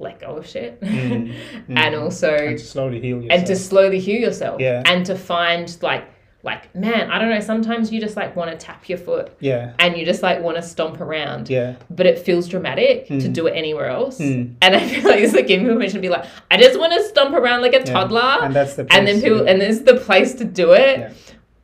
[0.00, 3.38] let go of shit, and also and to slowly heal yourself.
[3.38, 4.82] and to slowly heal yourself Yeah.
[4.86, 6.04] and to find like
[6.44, 9.72] like man i don't know sometimes you just like want to tap your foot Yeah.
[9.78, 11.76] and you just like want to stomp around Yeah.
[11.90, 13.32] but it feels dramatic to Mm.
[13.32, 14.54] do it anywhere else Mm.
[14.62, 17.02] and i feel like it's like giving permission to be like i just want to
[17.04, 17.84] stomp around like a Yeah.
[17.94, 20.98] toddler And that's the and then people and this is the place to do it
[20.98, 21.12] Yeah.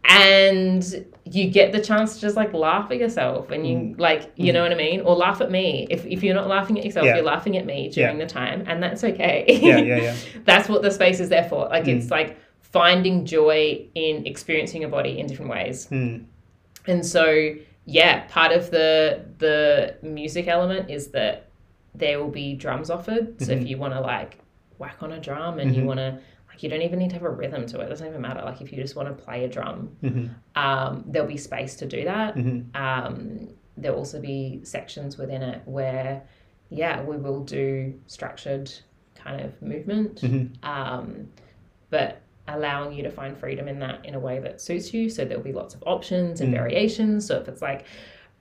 [0.04, 4.00] and you get the chance to just like laugh at yourself and you Mm.
[4.00, 6.78] like you know what i mean or laugh at me if, if you're not laughing
[6.78, 7.16] at yourself Yeah.
[7.16, 10.14] you're laughing at me during the time and that's okay Yeah, yeah, yeah.
[10.44, 11.96] that's what the space is there for like Mm.
[11.98, 12.36] it's like
[12.72, 16.24] finding joy in experiencing your body in different ways Mm.
[16.86, 17.54] and so
[17.86, 21.46] yeah part of the the music element is that
[21.94, 23.68] there will be drums offered so if Mhm.
[23.68, 24.38] you want to like
[24.78, 25.86] whack on a drum and you Mhm.
[25.86, 26.18] want to
[26.48, 28.42] like you don't even need to have a rhythm to it it doesn't even matter
[28.42, 30.30] like if you just want to play a drum Mhm.
[30.54, 32.64] um, there'll be space to do that Mhm.
[32.76, 36.22] um, there'll also be sections within it where
[36.70, 38.70] yeah we will do structured
[39.16, 40.50] kind of movement Mhm.
[40.62, 41.28] um,
[41.90, 42.20] but
[42.54, 45.42] allowing you to find freedom in that in a way that suits you so there'll
[45.42, 46.56] be lots of options and Mm.
[46.56, 47.84] variations so if it's like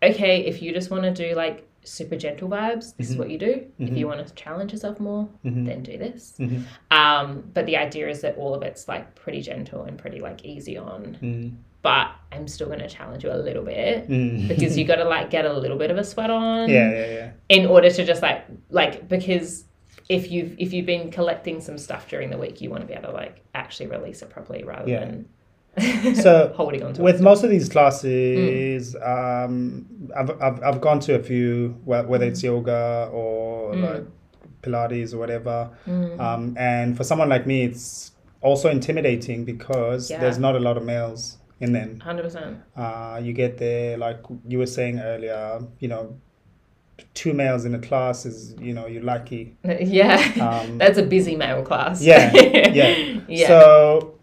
[0.03, 3.19] okay if you just want to do like super gentle vibes this is Mhm.
[3.19, 3.97] what you do if Mhm.
[3.97, 5.65] you want to challenge yourself more Mhm.
[5.65, 6.63] then do this Mhm.
[6.91, 10.43] um, but the idea is that all of it's like pretty gentle and pretty like
[10.45, 11.51] easy on Mm.
[11.81, 14.47] but i'm still going to challenge you a little bit Mm.
[14.49, 17.05] because you got to like get a little bit of a sweat on yeah, yeah,
[17.07, 17.29] yeah.
[17.49, 19.65] in order to just like like because
[20.09, 22.93] if you've if you've been collecting some stuff during the week you want to be
[22.93, 24.99] able to like actually release it properly rather Yeah.
[25.05, 25.29] than
[26.15, 27.21] So, holding on to With it.
[27.21, 29.85] most of these classes, um,
[30.17, 33.83] I've, I've, I've gone to a few, whether it's yoga or Mm.
[33.83, 34.03] like
[34.63, 35.69] Pilates or whatever.
[35.87, 36.19] Mm.
[36.19, 40.19] Um, and for someone like me, it's also intimidating because Yeah.
[40.21, 41.99] there's not a lot of males in them.
[41.99, 46.17] 100% Uh, you get there, like you were saying earlier, you know,
[47.13, 49.57] two males in a class is, you know, you're lucky.
[49.63, 53.19] yeah Um, that's a busy male class Yeah, yeah.
[53.27, 54.15] yeah So,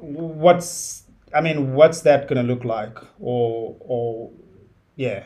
[0.00, 1.02] what's
[1.34, 4.30] I mean, what's that gonna look like, or or
[4.96, 5.24] yeah,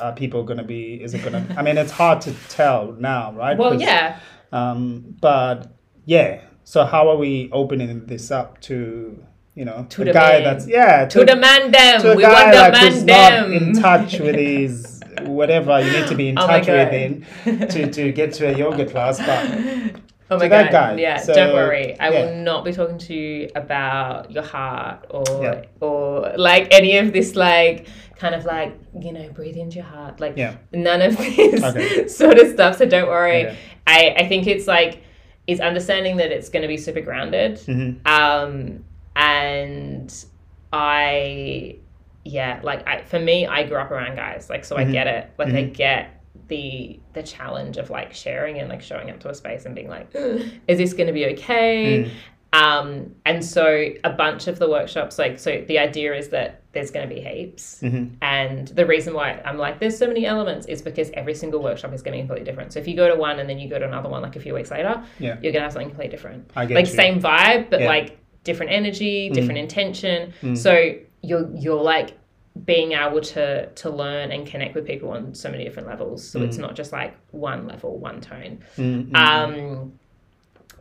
[0.00, 0.94] are people gonna be?
[1.02, 1.46] Is it gonna?
[1.56, 3.56] I mean, it's hard to tell now, right?
[3.56, 4.18] well yeah
[4.52, 5.68] Um, but
[6.06, 6.40] yeah.
[6.64, 10.42] So how are we opening this up to you know To a the guy man.
[10.44, 13.04] that's yeah to the man them to a we guy want the like man who's
[13.04, 14.89] not them in touch with his
[15.26, 17.26] whatever you need to be in Oh touch with in
[17.68, 19.94] to, to get to a yoga class but
[20.32, 20.94] Oh my to that god!
[20.96, 21.00] guy.
[21.02, 21.98] Yeah, So, don't worry.
[21.98, 22.24] I yeah.
[22.26, 25.64] will not be talking to you about your heart or Yeah.
[25.80, 30.20] or like any of this like kind of like you know breathe into your heart
[30.20, 30.54] like Yeah.
[30.72, 32.06] none of this Okay.
[32.20, 32.76] sort of stuff.
[32.76, 33.46] So don't worry.
[33.46, 33.56] Okay.
[33.88, 35.02] I I think it's like
[35.48, 37.56] it's understanding that it's going to be super grounded.
[37.66, 38.06] Mhm.
[38.06, 38.84] Um,
[39.16, 40.14] and
[40.72, 41.76] I
[42.24, 44.92] yeah like I, for me I grew up around guys like so I Mhm.
[44.92, 45.74] get it like I Mhm.
[45.74, 49.74] get the the challenge of like sharing and like showing up to a space and
[49.74, 52.10] being like is this going to be okay Mm.
[52.52, 56.90] um and so a bunch of the workshops like so the idea is that there's
[56.90, 58.10] going to be heaps Mhm.
[58.22, 61.92] and the reason why I'm like there's so many elements is because every single workshop
[61.94, 63.68] is going to be completely different so if you go to one and then you
[63.68, 65.34] go to another one like a few weeks later Yeah.
[65.42, 66.92] you're going to have something completely different I get like you.
[66.92, 67.86] same vibe but Yeah.
[67.88, 70.56] like different energy different intention Mm.
[70.56, 70.92] so
[71.22, 72.16] you're you're like
[72.64, 76.42] being able to to learn and connect with people on so many different levels so
[76.42, 76.60] it's Mm.
[76.62, 79.92] not just like one level one tone Mm, mm, um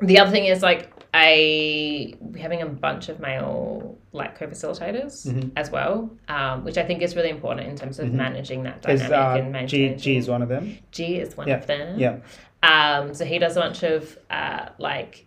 [0.01, 5.51] the other thing is like I having a bunch of male like co-facilitators Mhm.
[5.55, 8.13] as well, um, which I think is really important in terms of Mhm.
[8.13, 9.97] managing that dynamic and uh, G maintaining.
[9.97, 11.57] G is one of them G is one Yeah.
[11.57, 11.99] of them.
[11.99, 12.17] yeah
[12.61, 15.25] Um, so he does a bunch of uh, like,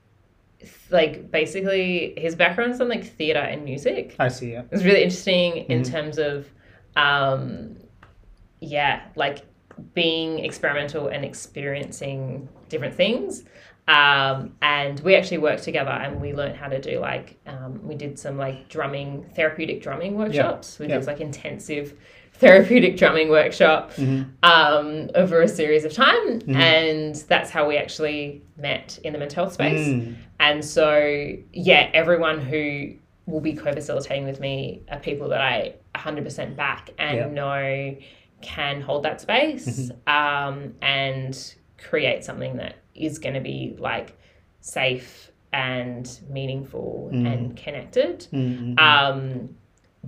[0.91, 4.17] like basically his background's in like theater and music.
[4.19, 5.91] I see yeah It's really interesting in Mhm.
[5.91, 6.49] terms of,
[6.97, 7.77] um,
[8.61, 9.45] yeah, like
[9.95, 13.45] being experimental and experiencing different things.
[13.89, 17.95] Um, and we actually worked together and we learned how to do like, um, we
[17.97, 20.79] did some like drumming, therapeutic drumming workshops.
[20.79, 20.99] We yeah.
[20.99, 21.95] did like intensive
[22.47, 24.27] therapeutic drumming workshop Mhm.
[24.43, 26.41] um, over a series of time.
[26.41, 26.55] Mhm.
[26.57, 29.87] And that's how we actually met in the mental health space.
[29.89, 30.15] Mm.
[30.41, 32.95] And so, yeah, everyone who
[33.27, 37.27] will be co facilitating with me are people that I 100% back and Yeah.
[37.29, 37.97] know
[38.41, 44.15] can hold that space um, and create something that is going to be like
[44.61, 47.33] safe and meaningful Mm.
[47.33, 48.27] and connected.
[48.33, 49.51] Mm, mm, Um,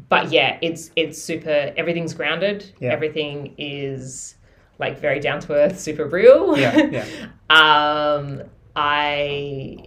[0.09, 1.73] but yeah, it's it's super.
[1.77, 2.73] Everything's grounded.
[2.81, 2.91] Yeah.
[2.93, 4.37] Everything is
[4.79, 6.59] like very down to earth, super real.
[6.59, 7.05] Yeah, yeah.
[7.51, 8.43] um,
[8.75, 9.79] I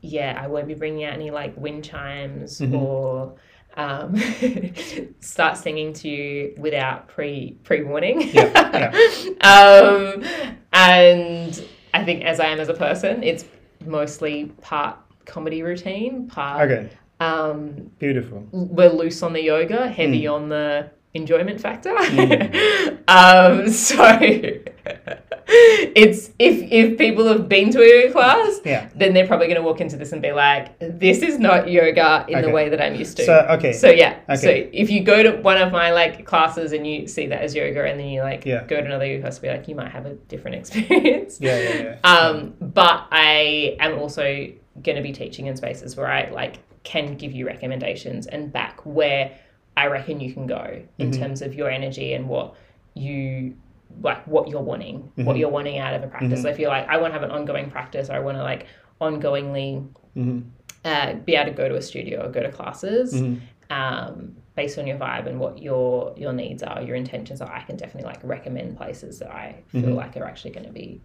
[0.00, 2.80] yeah, I won't be bringing out any like wind chimes Mhm.
[2.80, 3.34] or
[3.76, 4.16] um,
[5.20, 8.20] start singing to you without pre pre warning.
[8.32, 8.92] Yeah,
[9.42, 10.24] um,
[10.72, 13.44] and I think as I am as a person, it's
[13.86, 16.90] mostly part comedy routine, part okay
[17.22, 18.46] Um, Beautiful.
[18.52, 20.32] we're loose on the yoga, heavy Mm.
[20.34, 21.94] on the enjoyment factor.
[23.08, 24.18] um, so
[25.46, 28.88] it's if if people have been to a yoga class, Yeah.
[28.94, 32.24] then they're probably going to walk into this and be like, "This is not yoga
[32.28, 33.72] in the way that I'm used to." So, okay.
[33.72, 34.18] So yeah.
[34.28, 34.36] Okay.
[34.36, 37.54] So if you go to one of my like classes and you see that as
[37.54, 38.64] yoga, and then you like Yeah.
[38.64, 41.38] go to another yoga class, be like, you might have a different experience.
[41.40, 41.96] Yeah, yeah, yeah.
[42.10, 44.22] Um, but I am also
[44.82, 46.54] going to be teaching in spaces where I like
[46.84, 49.38] can give you recommendations and back where
[49.76, 51.20] I reckon you can go in Mm-hmm.
[51.22, 52.54] terms of your energy and what
[52.94, 53.56] you
[54.00, 55.24] like what you're wanting, Mm-hmm.
[55.24, 56.42] what you're wanting out of a practice.
[56.42, 58.42] So if you're like, I want to have an ongoing practice, or I want to
[58.42, 58.66] like
[59.00, 60.40] ongoingly Mm-hmm.
[60.84, 63.14] uh, be able to go to a studio or go to classes.
[63.14, 63.44] Mm-hmm.
[63.70, 67.62] Um, based on your vibe and what your your needs are, your intentions are, I
[67.62, 69.94] can definitely like recommend places that I feel Mm-hmm.
[69.94, 71.00] like are actually going to be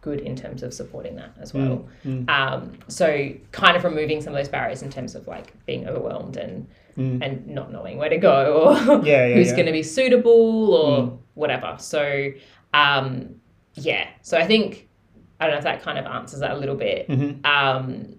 [0.00, 2.26] good in terms of supporting that as Mm, well.
[2.28, 6.36] Um, so kind of removing some of those barriers in terms of like being overwhelmed
[6.36, 9.06] and and not knowing where to go or Mm.
[9.06, 9.52] Yeah, yeah, who's yeah.
[9.52, 9.56] Mm.
[9.56, 11.76] going to be suitable or whatever.
[11.78, 12.30] So
[12.74, 13.36] um,
[13.74, 14.88] yeah, so I think
[15.38, 17.08] I don't know if that kind of answers that a little bit.
[17.08, 17.44] Mm-hmm.
[17.46, 18.16] Um,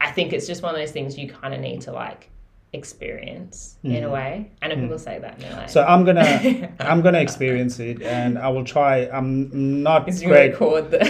[0.00, 2.30] I think it's just one of those things you kind of need to like
[2.72, 4.50] experience in a way.
[4.62, 5.70] I know people say that like, Mm.
[5.70, 9.08] So I'm gonna I'm gonna experience it, and I will try.
[9.08, 10.50] I'm not you great.
[10.52, 11.00] record the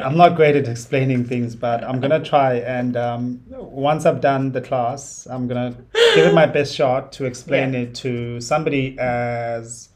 [0.04, 2.54] I'm not great at explaining things, but I'm gonna try.
[2.56, 3.40] And um,
[3.88, 5.74] once I've done the class, I'm gonna
[6.14, 7.80] give it my best shot to explain Yeah.
[7.80, 9.88] it to somebody as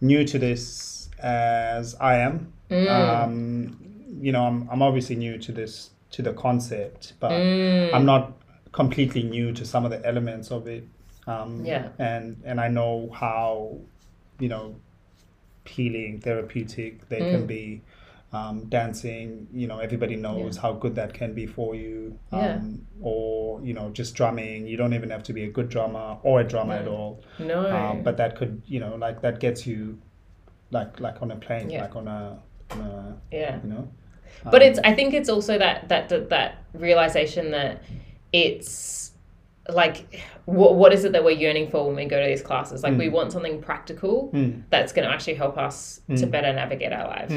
[0.00, 2.52] new to this as I am.
[2.70, 2.88] Mm.
[2.88, 3.78] Um,
[4.20, 7.92] you know, I'm, I'm obviously new to this to the concept, but Mm.
[7.94, 8.32] I'm not
[8.72, 10.84] completely new to some of the elements of it.
[11.26, 11.88] Um, Yeah.
[11.98, 13.78] and and I know how,
[14.38, 14.76] you know,
[15.66, 17.46] healing, therapeutic they can Mm.
[17.46, 17.82] be.
[18.30, 22.18] Um, dancing, you know, everybody knows how good that can be for you.
[22.30, 22.60] Um, Yeah.
[23.00, 24.66] Or you know, just drumming.
[24.66, 27.22] You don't even have to be a good drummer or a drummer at all.
[27.38, 29.98] no, Um, but that could, you know, like that gets you,
[30.70, 31.82] like like on a plane, Yeah.
[31.84, 32.38] like on a,
[32.72, 33.58] on a yeah.
[33.62, 33.88] you know.
[34.44, 37.82] But Um, it's I think it's also that that that, that realization that
[38.32, 39.12] it's
[39.70, 42.82] like what what is it that we're yearning for when we go to these classes?
[42.82, 42.98] Like Hmm.
[42.98, 44.30] we want something practical
[44.70, 46.30] that's going to actually help us to Hmm.
[46.30, 47.30] better navigate our life.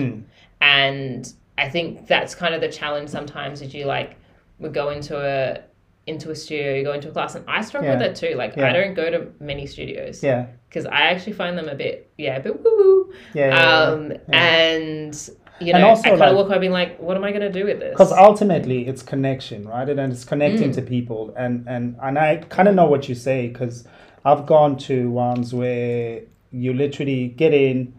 [0.62, 4.16] And I think that's kind of the challenge sometimes is you like
[4.60, 5.62] we go into a
[6.08, 8.34] into a studio, you go into a class, and I struggle with that too.
[8.36, 8.70] Like Yeah.
[8.70, 10.48] I don't go to many studios Yeah.
[10.70, 13.14] because I actually find them a bit yeah a bit woo woo.
[13.34, 13.48] Yeah.
[13.48, 13.84] yeah, yeah.
[13.92, 15.30] Um, and
[15.62, 17.32] you know, And also, I kind like- of walk away being like, what am I
[17.32, 17.92] going to do with this?
[17.92, 20.76] because ultimately it's connection right and it's connecting Mm.
[20.76, 23.76] to people and and and i kind of know what you say because
[24.26, 27.94] i've gone to ones where you literally get in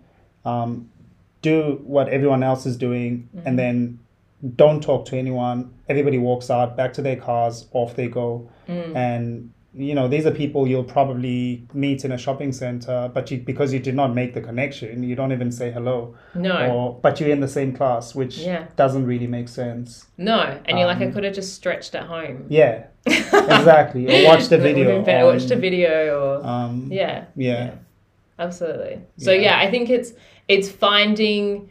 [0.44, 0.88] um,
[1.42, 3.46] do what everyone else is doing Mm-hmm.
[3.46, 3.98] and then
[4.62, 5.58] don't talk to anyone
[5.88, 8.96] everybody walks out back to their cars off they go Mm.
[8.96, 13.39] and you know these are people you'll probably meet in a shopping center but you
[13.39, 17.18] because you did not make the connection you don't even say hello no, or but
[17.18, 18.66] you're in the same class which Yeah.
[18.77, 22.05] doesn't really make sense no, and you're like, I um, could have just stretched at
[22.05, 22.47] home.
[22.49, 24.07] yeah, exactly.
[24.07, 25.03] Or watch the video.
[25.03, 27.73] better, watched a video, or Um, yeah, yeah.
[28.39, 29.01] absolutely.
[29.16, 29.41] So Yeah.
[29.43, 30.12] yeah, I think it's
[30.49, 31.70] it's finding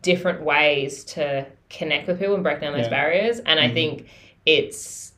[0.00, 2.90] different ways to connect with people and break down those Yeah.
[2.90, 3.74] barriers, and I Mhm.
[3.74, 4.06] think
[4.46, 5.11] it's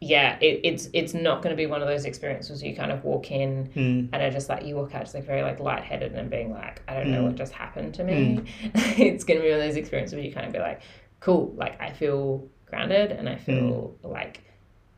[0.00, 3.02] yeah, it, it's it's not going to be one of those experiences you kind of
[3.04, 4.08] walk in Mm.
[4.12, 6.82] and I just like you walk out just like very like lightheaded and being like,
[6.86, 7.26] I don't know Mm.
[7.26, 8.40] what just happened to me.
[8.74, 10.82] it's gonna be one of those experiences where you kind of be like,
[11.20, 14.42] cool, like I feel grounded and I feel like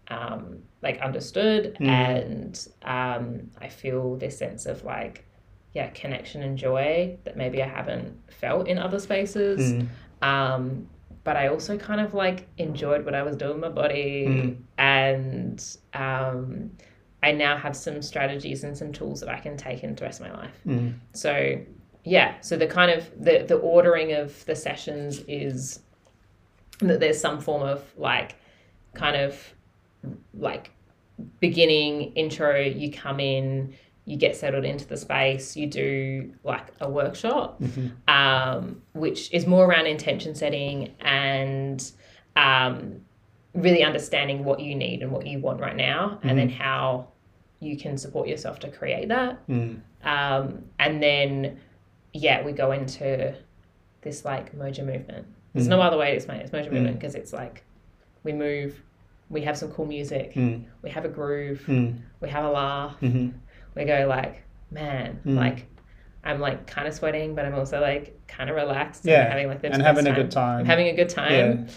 [0.09, 1.87] um like understood Mm.
[1.89, 5.25] and um I feel this sense of like
[5.73, 9.73] yeah, connection and joy that maybe I haven't felt in other spaces.
[9.73, 9.89] Mm.
[10.21, 10.89] Um
[11.25, 14.57] but I also kind of like enjoyed what I was doing with my body Mm.
[14.79, 16.71] and um
[17.23, 20.21] I now have some strategies and some tools that I can take into the rest
[20.21, 20.55] of my life.
[20.67, 20.95] Mm.
[21.13, 21.61] So
[22.05, 25.81] yeah, so the kind of the the ordering of the sessions is
[26.81, 28.37] that there's some form of like
[28.95, 29.55] kind of
[30.33, 30.71] like
[31.41, 33.75] beginning intro, you come in,
[34.11, 37.63] you get settled into the space, you do like a workshop,
[38.09, 41.93] um, which is more around intention setting and
[42.37, 43.01] um,
[43.55, 47.07] really understanding what you need and what you want right now, and then how
[47.61, 49.47] you can support yourself to create that.
[49.47, 49.81] Mm.
[50.03, 51.61] Um, and then,
[52.13, 53.33] yeah, we go into
[54.03, 55.27] this like Moja movement.
[55.55, 56.45] There's no other way to explain it.
[56.45, 57.63] It's Moja movement because it's like
[58.25, 58.83] we move,
[59.29, 60.65] we have some cool music, Mm.
[60.83, 61.99] we have a groove, Mm.
[62.21, 63.35] we have a laugh, Mhm.
[63.75, 65.37] We go like, man, Mm.
[65.37, 65.67] like
[66.23, 69.05] I'm like kind of sweating, but I'm also like kind of relaxed.
[69.05, 70.61] Yeah, and having like the and having a good time.
[70.61, 71.69] I'm having a good time.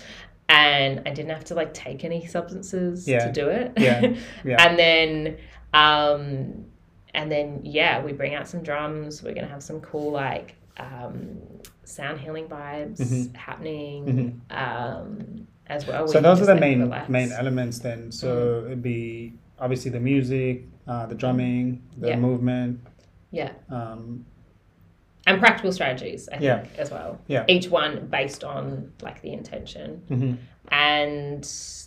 [0.50, 3.26] and I didn't have to like take any substances Yeah.
[3.28, 3.72] to do it.
[3.78, 4.16] Yeah.
[4.44, 4.68] Yeah.
[4.68, 5.38] and then
[5.74, 6.66] um
[7.14, 9.24] and then yeah, we bring out some drums.
[9.24, 11.38] We're gonna have some cool like um
[11.86, 13.36] sound healing vibes Mhm.
[13.36, 16.08] happening um as well.
[16.08, 17.08] so you those are the main relax.
[17.10, 22.16] main elements then so it'd be obviously the music uh, the drumming the Yeah.
[22.18, 22.80] movement
[23.32, 23.52] Yeah.
[23.70, 24.26] um,
[25.26, 26.66] And practical strategies, I think, Yeah.
[26.78, 27.18] as well.
[27.28, 27.46] Yeah.
[27.48, 30.02] Each one based on like the intention.
[30.10, 30.38] mhm.
[30.72, 31.44] and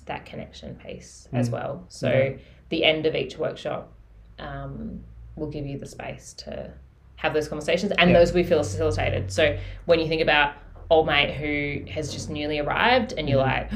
[0.06, 1.52] that connection piece as Mm.
[1.52, 1.84] well.
[1.88, 2.38] So Okay.
[2.68, 3.92] the end of each workshop
[4.38, 5.02] um,
[5.34, 6.70] will give you the space to
[7.16, 8.18] have those conversations, and Yeah.
[8.18, 9.30] those we feel facilitated.
[9.32, 9.56] So
[9.86, 10.54] when you think about
[10.88, 13.70] old mate who has just newly arrived, and you're like,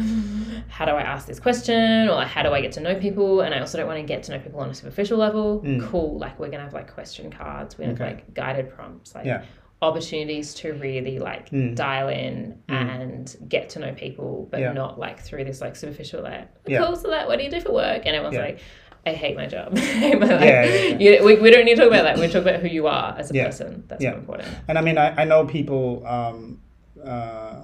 [0.68, 3.40] how do I ask this question, or how do I get to know people?
[3.40, 5.60] And I also don't want to get to know people on a superficial level.
[5.60, 5.88] Mm.
[5.88, 8.04] Cool, like we're gonna have like question cards, we have Okay.
[8.04, 9.42] Have like guided prompts, like Yeah.
[9.82, 11.74] opportunities to really like Mm.
[11.74, 12.74] dial in Mm.
[13.02, 14.72] and get to know people, but Yeah.
[14.72, 16.84] not like through this like superficial like, Yeah.
[16.84, 18.02] cool, so that what do you do for work?
[18.06, 18.42] And everyone's Yeah.
[18.44, 18.58] like,
[19.06, 19.72] I hate my job.
[19.76, 20.26] I hate my.
[20.26, 20.98] Yeah, yeah, yeah.
[21.18, 22.18] You- we, we don't need to talk about that.
[22.18, 23.84] We talk about who you are as a person.
[23.88, 24.48] That's important.
[24.68, 26.60] and i mean i, I know people um,
[27.04, 27.62] uh,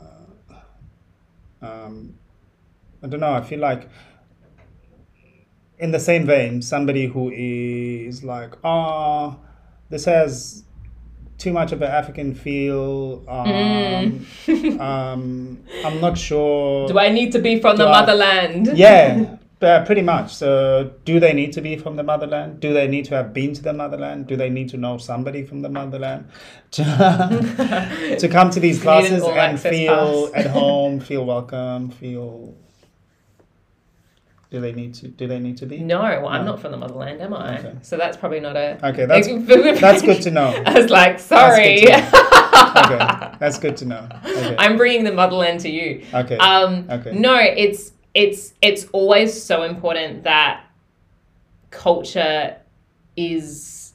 [1.63, 2.15] um,
[3.03, 3.89] i don't know i feel like
[5.79, 9.39] in the same vein somebody who is like oh
[9.91, 10.65] this has
[11.39, 14.27] too much of an african feel um,
[14.81, 16.89] um, i'm not sure Mm.
[16.93, 18.69] Do I need to be from the I- motherland?
[18.79, 22.87] yeah but pretty much so do they need to be from the motherland do they
[22.87, 25.69] need to have been to the motherland do they need to know somebody from the
[25.69, 26.27] motherland
[26.71, 26.83] to,
[28.21, 32.55] to come to these classes and feel at home feel welcome feel
[34.51, 36.77] do they need to do they need to be No, well, I'm not from the
[36.77, 37.59] motherland, am I?
[37.59, 37.75] Okay.
[37.83, 38.79] So that's probably not a.
[38.91, 40.63] Okay, that's- that's good to know.
[40.65, 41.81] I was like, sorry.
[41.81, 42.05] good
[42.77, 46.05] okay that's good to know okay I'm bringing the motherland to you.
[46.15, 47.13] okay Um, Okay.
[47.19, 50.65] No, it's it's it's always so important that
[51.71, 52.57] culture
[53.17, 53.93] is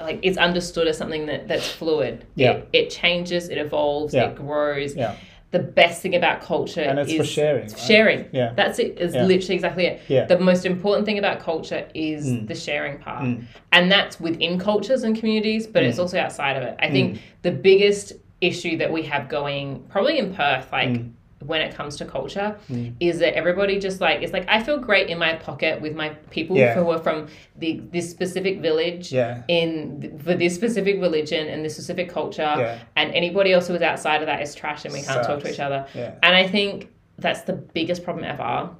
[0.00, 2.26] like it's understood as something that that's fluid.
[2.34, 2.50] Yeah.
[2.52, 4.30] It, it changes, it evolves, Yeah.
[4.30, 4.94] it grows.
[4.96, 5.14] yeah
[5.52, 7.78] The best thing about culture And it's is for sharing, right?
[7.78, 8.24] Sharing.
[8.32, 8.52] Yeah.
[8.54, 8.98] That's it.
[8.98, 9.24] Is Yeah.
[9.24, 10.00] literally exactly it.
[10.08, 10.24] Yeah.
[10.26, 12.46] The most important thing about culture is Mm.
[12.48, 13.24] the sharing part.
[13.24, 13.44] Mm.
[13.72, 16.02] And that's within cultures and communities, but it's Mm.
[16.02, 16.74] also outside of it.
[16.80, 21.10] I think the biggest issue that we have going, probably in Perth, like Mm.
[21.40, 22.94] When it comes to culture, Mm.
[23.00, 26.10] is that everybody just like it's like I feel great in my pocket with my
[26.30, 26.74] people Yeah.
[26.74, 27.28] who are from
[27.58, 29.42] the this specific village Yeah.
[29.48, 32.78] in for this specific religion and this specific culture, Yeah.
[32.96, 35.50] and anybody else who is outside of that is trash and we can't talk to
[35.50, 35.86] each other.
[35.94, 36.12] Yeah.
[36.22, 36.88] And I think
[37.18, 38.70] that's the biggest problem ever.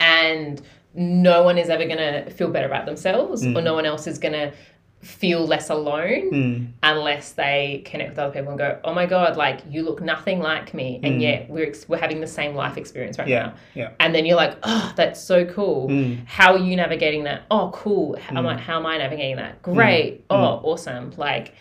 [0.00, 0.60] And
[0.94, 4.18] no one is ever going to feel better about themselves or no one else is
[4.18, 4.52] going to
[5.00, 6.66] feel less alone Mm.
[6.82, 10.40] unless they connect with other people and go, "Oh my god, like you look nothing
[10.40, 13.30] like me." And yet we're ex- we're having the same life experience right Mm.
[13.30, 13.52] Yeah, now.
[13.74, 13.88] yeah.
[14.00, 15.88] And then you're like, "Oh, that's so cool.
[15.88, 16.18] Mm.
[16.26, 18.16] How are you navigating that?" "Oh, cool.
[18.18, 20.26] How am I how am I navigating that?" "Great.
[20.28, 20.34] Mm.
[20.36, 21.54] Oh, awesome." Like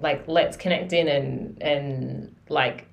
[0.00, 2.86] like let's connect in and and like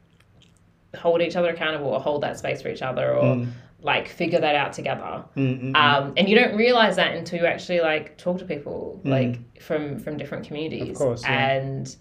[0.97, 3.47] hold each other accountable or hold that space for each other or Mm.
[3.91, 7.45] Like figure that out together Mm, mm, um, and you don't realize that until you
[7.45, 10.91] actually like talk to people like from from different communities Mm.
[10.91, 11.51] Of course, yeah.
[11.53, 11.95] and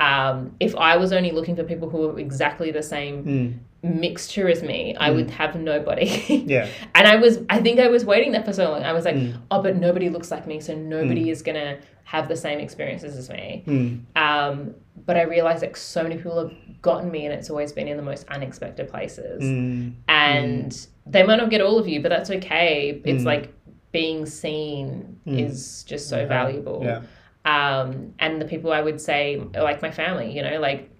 [0.00, 4.00] um, if i was only looking for people who were exactly the same mm.
[4.06, 6.06] mixture as me i would have nobody
[6.54, 6.68] Yeah.
[6.94, 9.16] and i was i think i was waiting there for so long i was like
[9.16, 9.40] Mm.
[9.50, 13.28] oh but nobody looks like me so nobody is gonna have the same experiences as
[13.28, 14.00] me Mm.
[14.26, 14.74] um,
[15.06, 17.96] but i realized that so many people have gotten me and it's always been in
[17.96, 19.94] the most unexpected places Mm.
[20.08, 23.00] and they might not get all of you, but that's okay.
[23.04, 23.26] It's Mm.
[23.26, 23.52] like
[23.92, 25.40] being seen Mm.
[25.46, 26.26] is just so Yeah.
[26.26, 26.82] valuable.
[26.84, 27.00] Yeah.
[27.44, 30.90] Um, and the people I would say, like my family, you know, like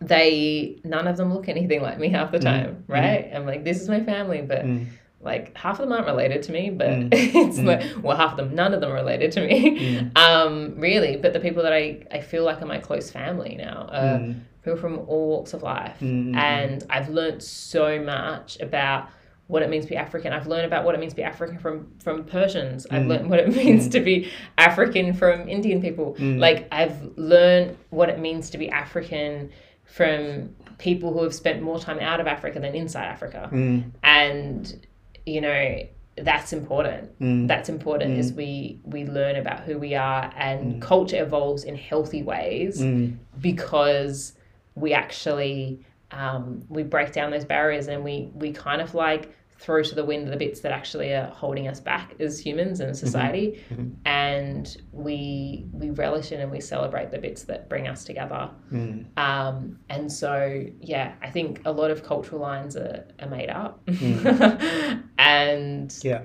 [0.00, 3.30] they, none of them look anything like me half the time, right?
[3.34, 4.86] I'm like, this is my family, but Mm.
[5.20, 7.08] Like half of them aren't related to me, but Mm.
[7.12, 7.64] it's Mm.
[7.64, 11.16] like, well, half of them, none of them are related to me, um, really.
[11.16, 14.40] But the people that I, I feel like are my close family now are Mm.
[14.64, 15.96] people from all walks of life.
[16.00, 19.08] Mm, mm, And I've learned so much about
[19.48, 20.32] what it means to be African.
[20.34, 22.86] I've learned about what it means to be African from from Persians.
[22.90, 23.08] I've Mm.
[23.08, 26.14] learned what it means to be African from Indian people.
[26.18, 26.38] Mm.
[26.38, 29.50] Like I've learned what it means to be African
[29.84, 33.48] from people who have spent more time out of Africa than inside Africa.
[33.50, 33.84] Mm.
[34.04, 34.86] And
[35.26, 37.18] you know, that's important.
[37.20, 37.46] Mm.
[37.46, 42.22] That's important as we we learn about who we are and culture evolves in healthy
[42.22, 43.16] ways Mm.
[43.40, 44.32] because
[44.74, 49.82] we actually um, we break down those barriers and we we kind of like throw
[49.82, 53.06] to the wind the bits that actually are holding us back as humans and mm-hmm.
[53.06, 53.90] society, mm-hmm.
[54.04, 58.50] and we we relish in and we celebrate the bits that bring us together.
[58.72, 59.06] Mm.
[59.18, 63.84] Um, and so, yeah, I think a lot of cultural lines are, are made up,
[63.86, 65.02] mm.
[65.18, 66.22] and Yeah.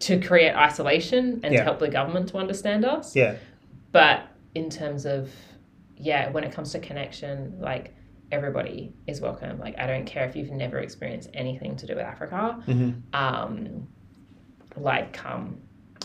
[0.00, 1.60] to create isolation and Yeah.
[1.60, 3.14] to help the government to understand us.
[3.14, 3.36] Yeah.
[3.92, 5.30] But in terms of,
[5.96, 7.94] yeah, when it comes to connection, like
[8.32, 9.58] everybody is welcome.
[9.58, 12.58] Like I don't care if you've never experienced anything to do with Africa.
[13.12, 13.86] Um,
[14.76, 15.58] like come,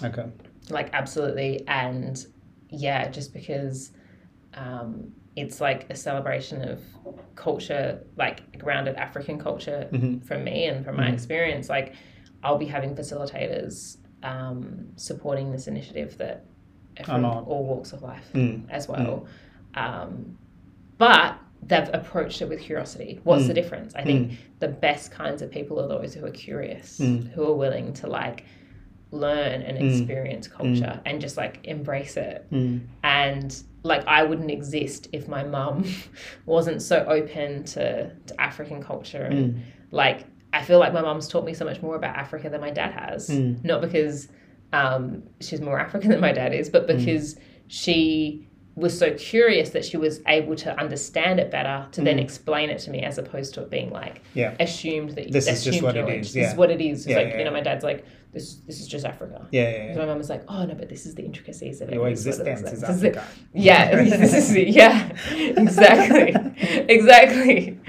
[0.03, 0.25] Okay.
[0.69, 2.23] like absolutely, and
[2.69, 3.91] yeah, just because
[4.53, 6.81] um, it's like a celebration of
[7.35, 9.89] culture, like grounded African culture
[10.25, 11.69] from me and from my experience.
[11.69, 11.95] Like
[12.43, 16.45] I'll be having facilitators um, supporting this initiative that
[17.05, 18.69] from all walks of life Mm.
[18.69, 19.25] as well.
[19.75, 20.37] Um,
[20.97, 23.19] but they've approached it with curiosity.
[23.23, 23.55] What's the mm.
[23.55, 23.93] difference?
[23.95, 24.37] I think mm.
[24.59, 27.31] the best kinds of people are those who are curious, mm.
[27.31, 28.45] who are willing to like
[29.11, 32.47] learn and experience culture and just like embrace it.
[33.03, 35.85] And like I wouldn't exist if my mum
[36.45, 41.45] wasn't so open to, to African culture and like I feel like my mum's taught
[41.45, 43.29] me so much more about Africa than my dad has.
[43.63, 44.27] Not because
[44.73, 47.37] um, she's more African than my dad is, but because
[47.67, 52.21] she was so curious that she was able to understand it better to then mm.
[52.21, 54.55] explain it to me as opposed to it being like Yeah.
[54.61, 56.27] assumed that This is just what it knowledge.
[56.27, 56.99] is, This is what it is.
[56.99, 57.57] It's Yeah, like yeah, you know, yeah.
[57.57, 59.45] my dad's like, this this is just Africa.
[59.51, 59.63] Yeah.
[59.63, 60.05] yeah, So yeah.
[60.05, 61.95] my mum was like, oh no, but this is the intricacies of it.
[61.95, 63.15] Your This is what it existence is it.
[63.17, 63.27] Africa.
[63.53, 64.67] Yeah, this is it.
[64.81, 65.09] yeah,
[65.57, 66.33] exactly,
[66.87, 67.79] exactly.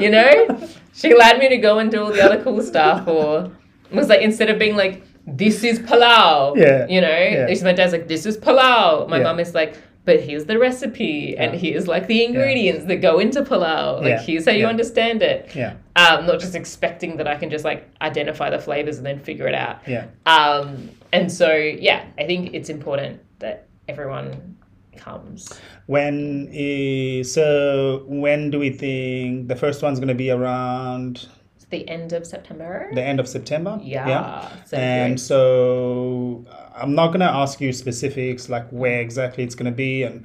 [0.00, 0.58] You know,
[0.94, 3.52] she allowed me to go and do all the other cool stuff, or
[3.92, 6.54] was like instead of being like, this is pilau.
[6.56, 7.62] Yeah, You know, yeah.
[7.62, 9.06] my dad's like, this is pilau.
[9.08, 9.22] My Yeah.
[9.24, 9.76] mum is like.
[10.04, 13.96] But here's the recipe, and here's like the ingredients that go into pilau.
[13.96, 14.68] Like Yeah, here's how you yeah.
[14.68, 15.50] understand it.
[15.54, 15.76] Yeah.
[15.96, 19.46] Um, not just expecting that I can just like identify the flavors and then figure
[19.48, 19.78] it out.
[19.86, 20.08] Yeah.
[20.26, 24.56] Um, and so, yeah, I think it's important that everyone
[24.96, 25.58] comes.
[25.86, 28.04] When is so?
[28.06, 31.28] When do we think the first one's going to be around
[31.76, 32.72] the end of September.
[32.94, 33.78] the end of September?
[33.82, 34.48] yeah.
[34.70, 35.20] So and great.
[35.20, 40.16] so uh, I'm not gonna ask you specifics like where exactly it's gonna be and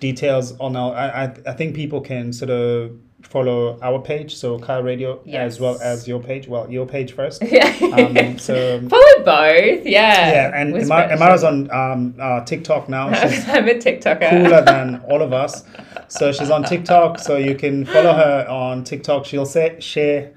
[0.00, 0.90] details on our.
[0.94, 2.92] I I, I think people can sort of
[3.22, 6.46] follow our page, so Car Radio, as well as your page.
[6.48, 7.42] Well, your page first.
[7.58, 7.74] yeah.
[7.96, 8.54] Um, so
[8.88, 9.84] Follow both.
[9.84, 10.30] Yeah.
[10.36, 11.08] yeah, and Emma.
[11.10, 13.12] Emma's on um, uh, TikTok now.
[13.12, 14.30] She's I'm a TikToker.
[14.30, 15.64] cooler than all of us.
[16.08, 19.26] So she's on TikTok, so you can follow her on TikTok.
[19.26, 20.32] She'll say share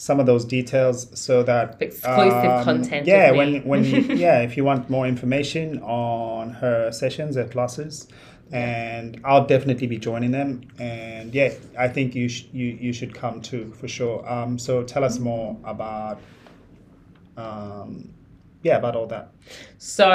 [0.00, 3.84] some of those details so that Exclusive content of Yeah, when when
[4.16, 8.06] yeah, if you want more information on her sessions and classes,
[8.52, 10.62] and I'll definitely be joining them.
[10.78, 14.26] And yeah, I think you sh- you you should come too for sure.
[14.30, 16.20] Um, so tell us more about
[17.36, 18.10] um,
[18.62, 19.30] yeah, about all that.
[19.78, 20.08] So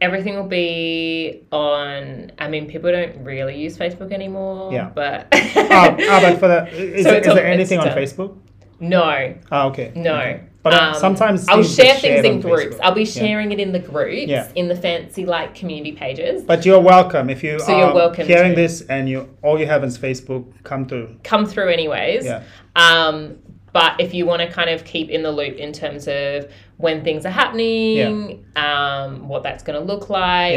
[0.00, 2.32] everything will be on.
[2.38, 4.72] I mean, people don't really use Facebook anymore.
[4.72, 4.90] Yeah.
[4.94, 5.28] But.
[5.32, 7.88] Ah, ah, but for the is, So there- it's is there anything on.
[7.88, 8.36] Facebook?
[8.82, 9.34] No.
[9.50, 9.92] Ah, okay.
[9.94, 10.14] No.
[10.16, 10.40] Okay.
[10.62, 12.76] But uh, Um, sometimes I'll share things in groups.
[12.76, 12.80] Facebook.
[12.82, 13.22] I'll be Yeah.
[13.22, 14.46] sharing it in the groups Yeah.
[14.54, 16.42] in the fancy like community pages.
[16.44, 18.60] But you're welcome if you So you're are welcome hearing to.
[18.60, 20.44] this and you all you have is Facebook.
[20.62, 21.16] Come through.
[21.24, 22.24] Come through anyways.
[22.24, 22.42] Yeah.
[22.76, 23.38] Um,
[23.72, 27.02] but if you want to kind of keep in the loop in terms of when
[27.02, 30.52] things are happening, um, what that's going to look like.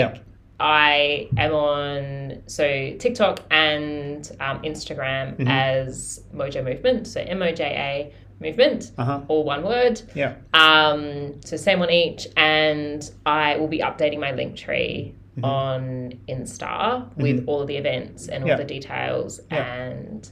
[0.59, 2.63] I am on so
[2.97, 5.47] TikTok and um, Instagram Mm-hmm.
[5.47, 9.21] as Moja Movement, so M O J A Movement, Uh huh.
[9.27, 10.01] all one word.
[10.13, 10.35] Yeah.
[10.53, 17.43] Um, so same on each, and I will be updating my Linktree on Insta with
[17.47, 18.55] all of the events and all Yeah.
[18.55, 19.63] the details Yeah.
[19.73, 20.29] and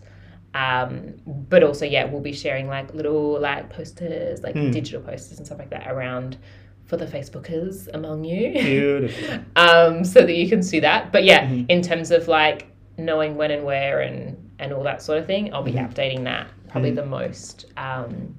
[0.56, 1.16] um
[1.50, 5.58] but also yeah we'll be sharing like little like posters like digital posters and stuff
[5.60, 6.38] like that around
[6.86, 9.40] for the facebookers among you Beautiful.
[9.56, 11.66] um so that you can see that but yeah Mm-hmm.
[11.70, 12.68] in terms of like
[12.98, 15.86] knowing when and where and and all that sort of thing i'll be Mm-hmm.
[15.92, 18.38] updating that probably the most um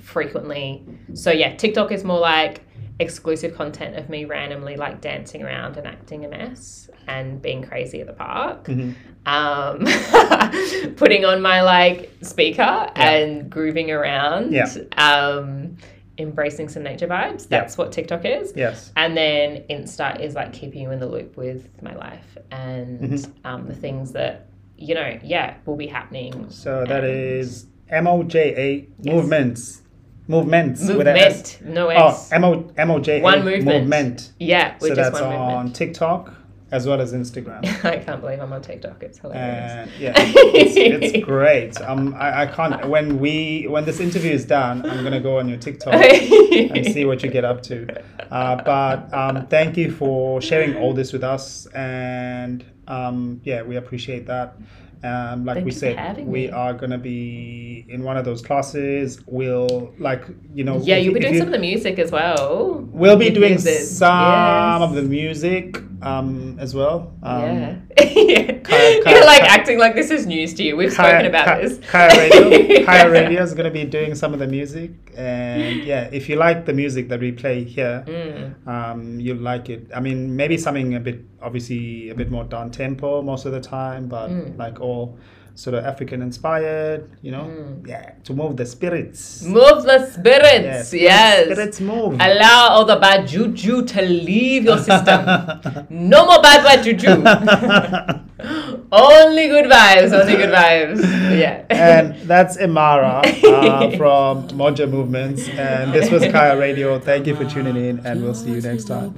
[0.00, 0.84] frequently
[1.14, 2.62] so yeah tiktok is more like
[3.00, 8.00] exclusive content of me randomly like dancing around and acting a mess and being crazy
[8.00, 8.94] at the park Mhm.
[9.26, 14.66] um putting on my like speaker and grooving around Yeah.
[14.96, 15.76] um
[16.18, 18.92] embracing some nature vibes that's what tiktok is Yes.
[18.96, 23.46] and then Insta is like keeping you in the loop with my life and Mm-hmm.
[23.46, 24.46] um, the things that,
[24.76, 26.50] you know, yeah, will be happening.
[26.50, 29.82] So that is M O J A movements.
[30.26, 31.60] Movements with a S.
[31.60, 32.32] movement, no Oh, S.
[32.32, 33.64] M O M O J A One movement.
[33.82, 34.32] movement.
[34.38, 35.76] yeah, with So just that's on movement.
[35.76, 36.34] TikTok
[36.70, 37.64] as well as Instagram.
[37.84, 39.02] I can't believe I'm on TikTok.
[39.02, 39.72] It's hilarious.
[39.72, 41.80] And yeah, it's, it's great.
[41.80, 42.88] Um, I, I can't.
[42.88, 47.04] When we when this interview is done, I'm gonna go on your TikTok and see
[47.04, 47.86] what you get up to.
[48.30, 53.76] Uh, but um, thank you for sharing all this with us, and um, yeah, we
[53.76, 54.56] appreciate that.
[55.04, 56.50] Um, like Thank we said, we me.
[56.50, 59.20] are gonna be in one of those classes.
[59.28, 60.80] We'll like you know.
[60.82, 62.80] yeah, if you'll be doing you- some of the music as well.
[62.90, 64.82] We'll be doing some Yes.
[64.82, 67.12] of the music um, as well.
[67.22, 67.76] Um, yeah.
[68.62, 70.76] Kaya- You're like Kaya- acting like this is news to you.
[70.76, 71.78] We've Kaya- spoken about this.
[71.88, 72.84] Kaya Radio.
[72.86, 76.36] Kaya Radio is going to be doing some of the music, and yeah, if you
[76.36, 78.66] like the music that we play here, Mm.
[78.68, 79.88] um, you'll like it.
[79.94, 83.60] I mean, maybe something a bit, obviously, a bit more down tempo most of the
[83.60, 84.58] time, but Mm.
[84.58, 85.18] like all
[85.58, 87.00] sort of African inspired.
[87.26, 87.88] You know, Mm.
[87.92, 89.42] yeah, to move the spirits.
[89.44, 90.92] Move the spirits.
[90.92, 91.44] Yes, Yes.
[91.50, 92.14] spirits move.
[92.28, 95.20] Allow all the bad juju to leave your system.
[96.12, 97.10] no more bad bad juju.
[98.92, 100.12] only good vibes.
[100.18, 101.02] Only good vibes.
[101.42, 101.64] Yeah.
[101.70, 105.48] and that's Imara uh, from Moja Movements.
[105.48, 106.98] And this was Kaya Radio.
[107.00, 109.14] Thank you for tuning in, and we'll see you next time.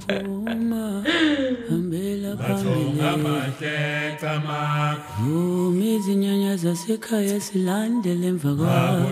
[5.19, 9.09] Vumi izinyanya zasekhaya silandele emva kwabo.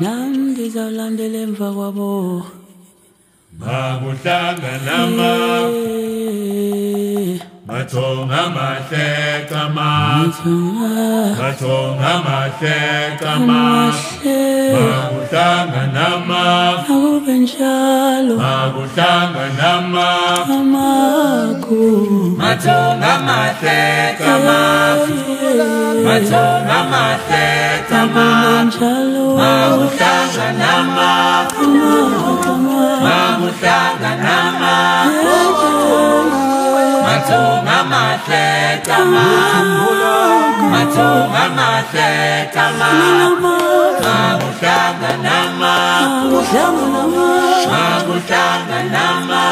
[0.00, 2.46] Nam ndizawulandela emva kwabo.
[3.58, 4.72] Mathonga
[7.70, 10.94] mahleka ma Mathonga
[11.38, 14.40] Mathonga mahleka ma mahle
[14.74, 16.42] Makuhlangana ma
[16.82, 20.08] akube njalo Makuhlangana ma
[20.56, 21.82] amaku
[22.40, 24.60] Mathonga mahleka ma
[26.04, 31.12] Mathonga mahleka ma akube njalo Makuhlangana ma
[33.04, 34.76] Makuhlangana ma
[37.30, 39.24] Mathonga mahleka ma.
[40.72, 42.90] Mathonga mahleka ma.
[44.02, 45.74] Makuhlangana ma.
[47.70, 49.44] Makuhlangana ma.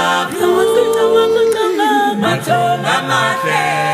[2.22, 3.88] Mathonga mahle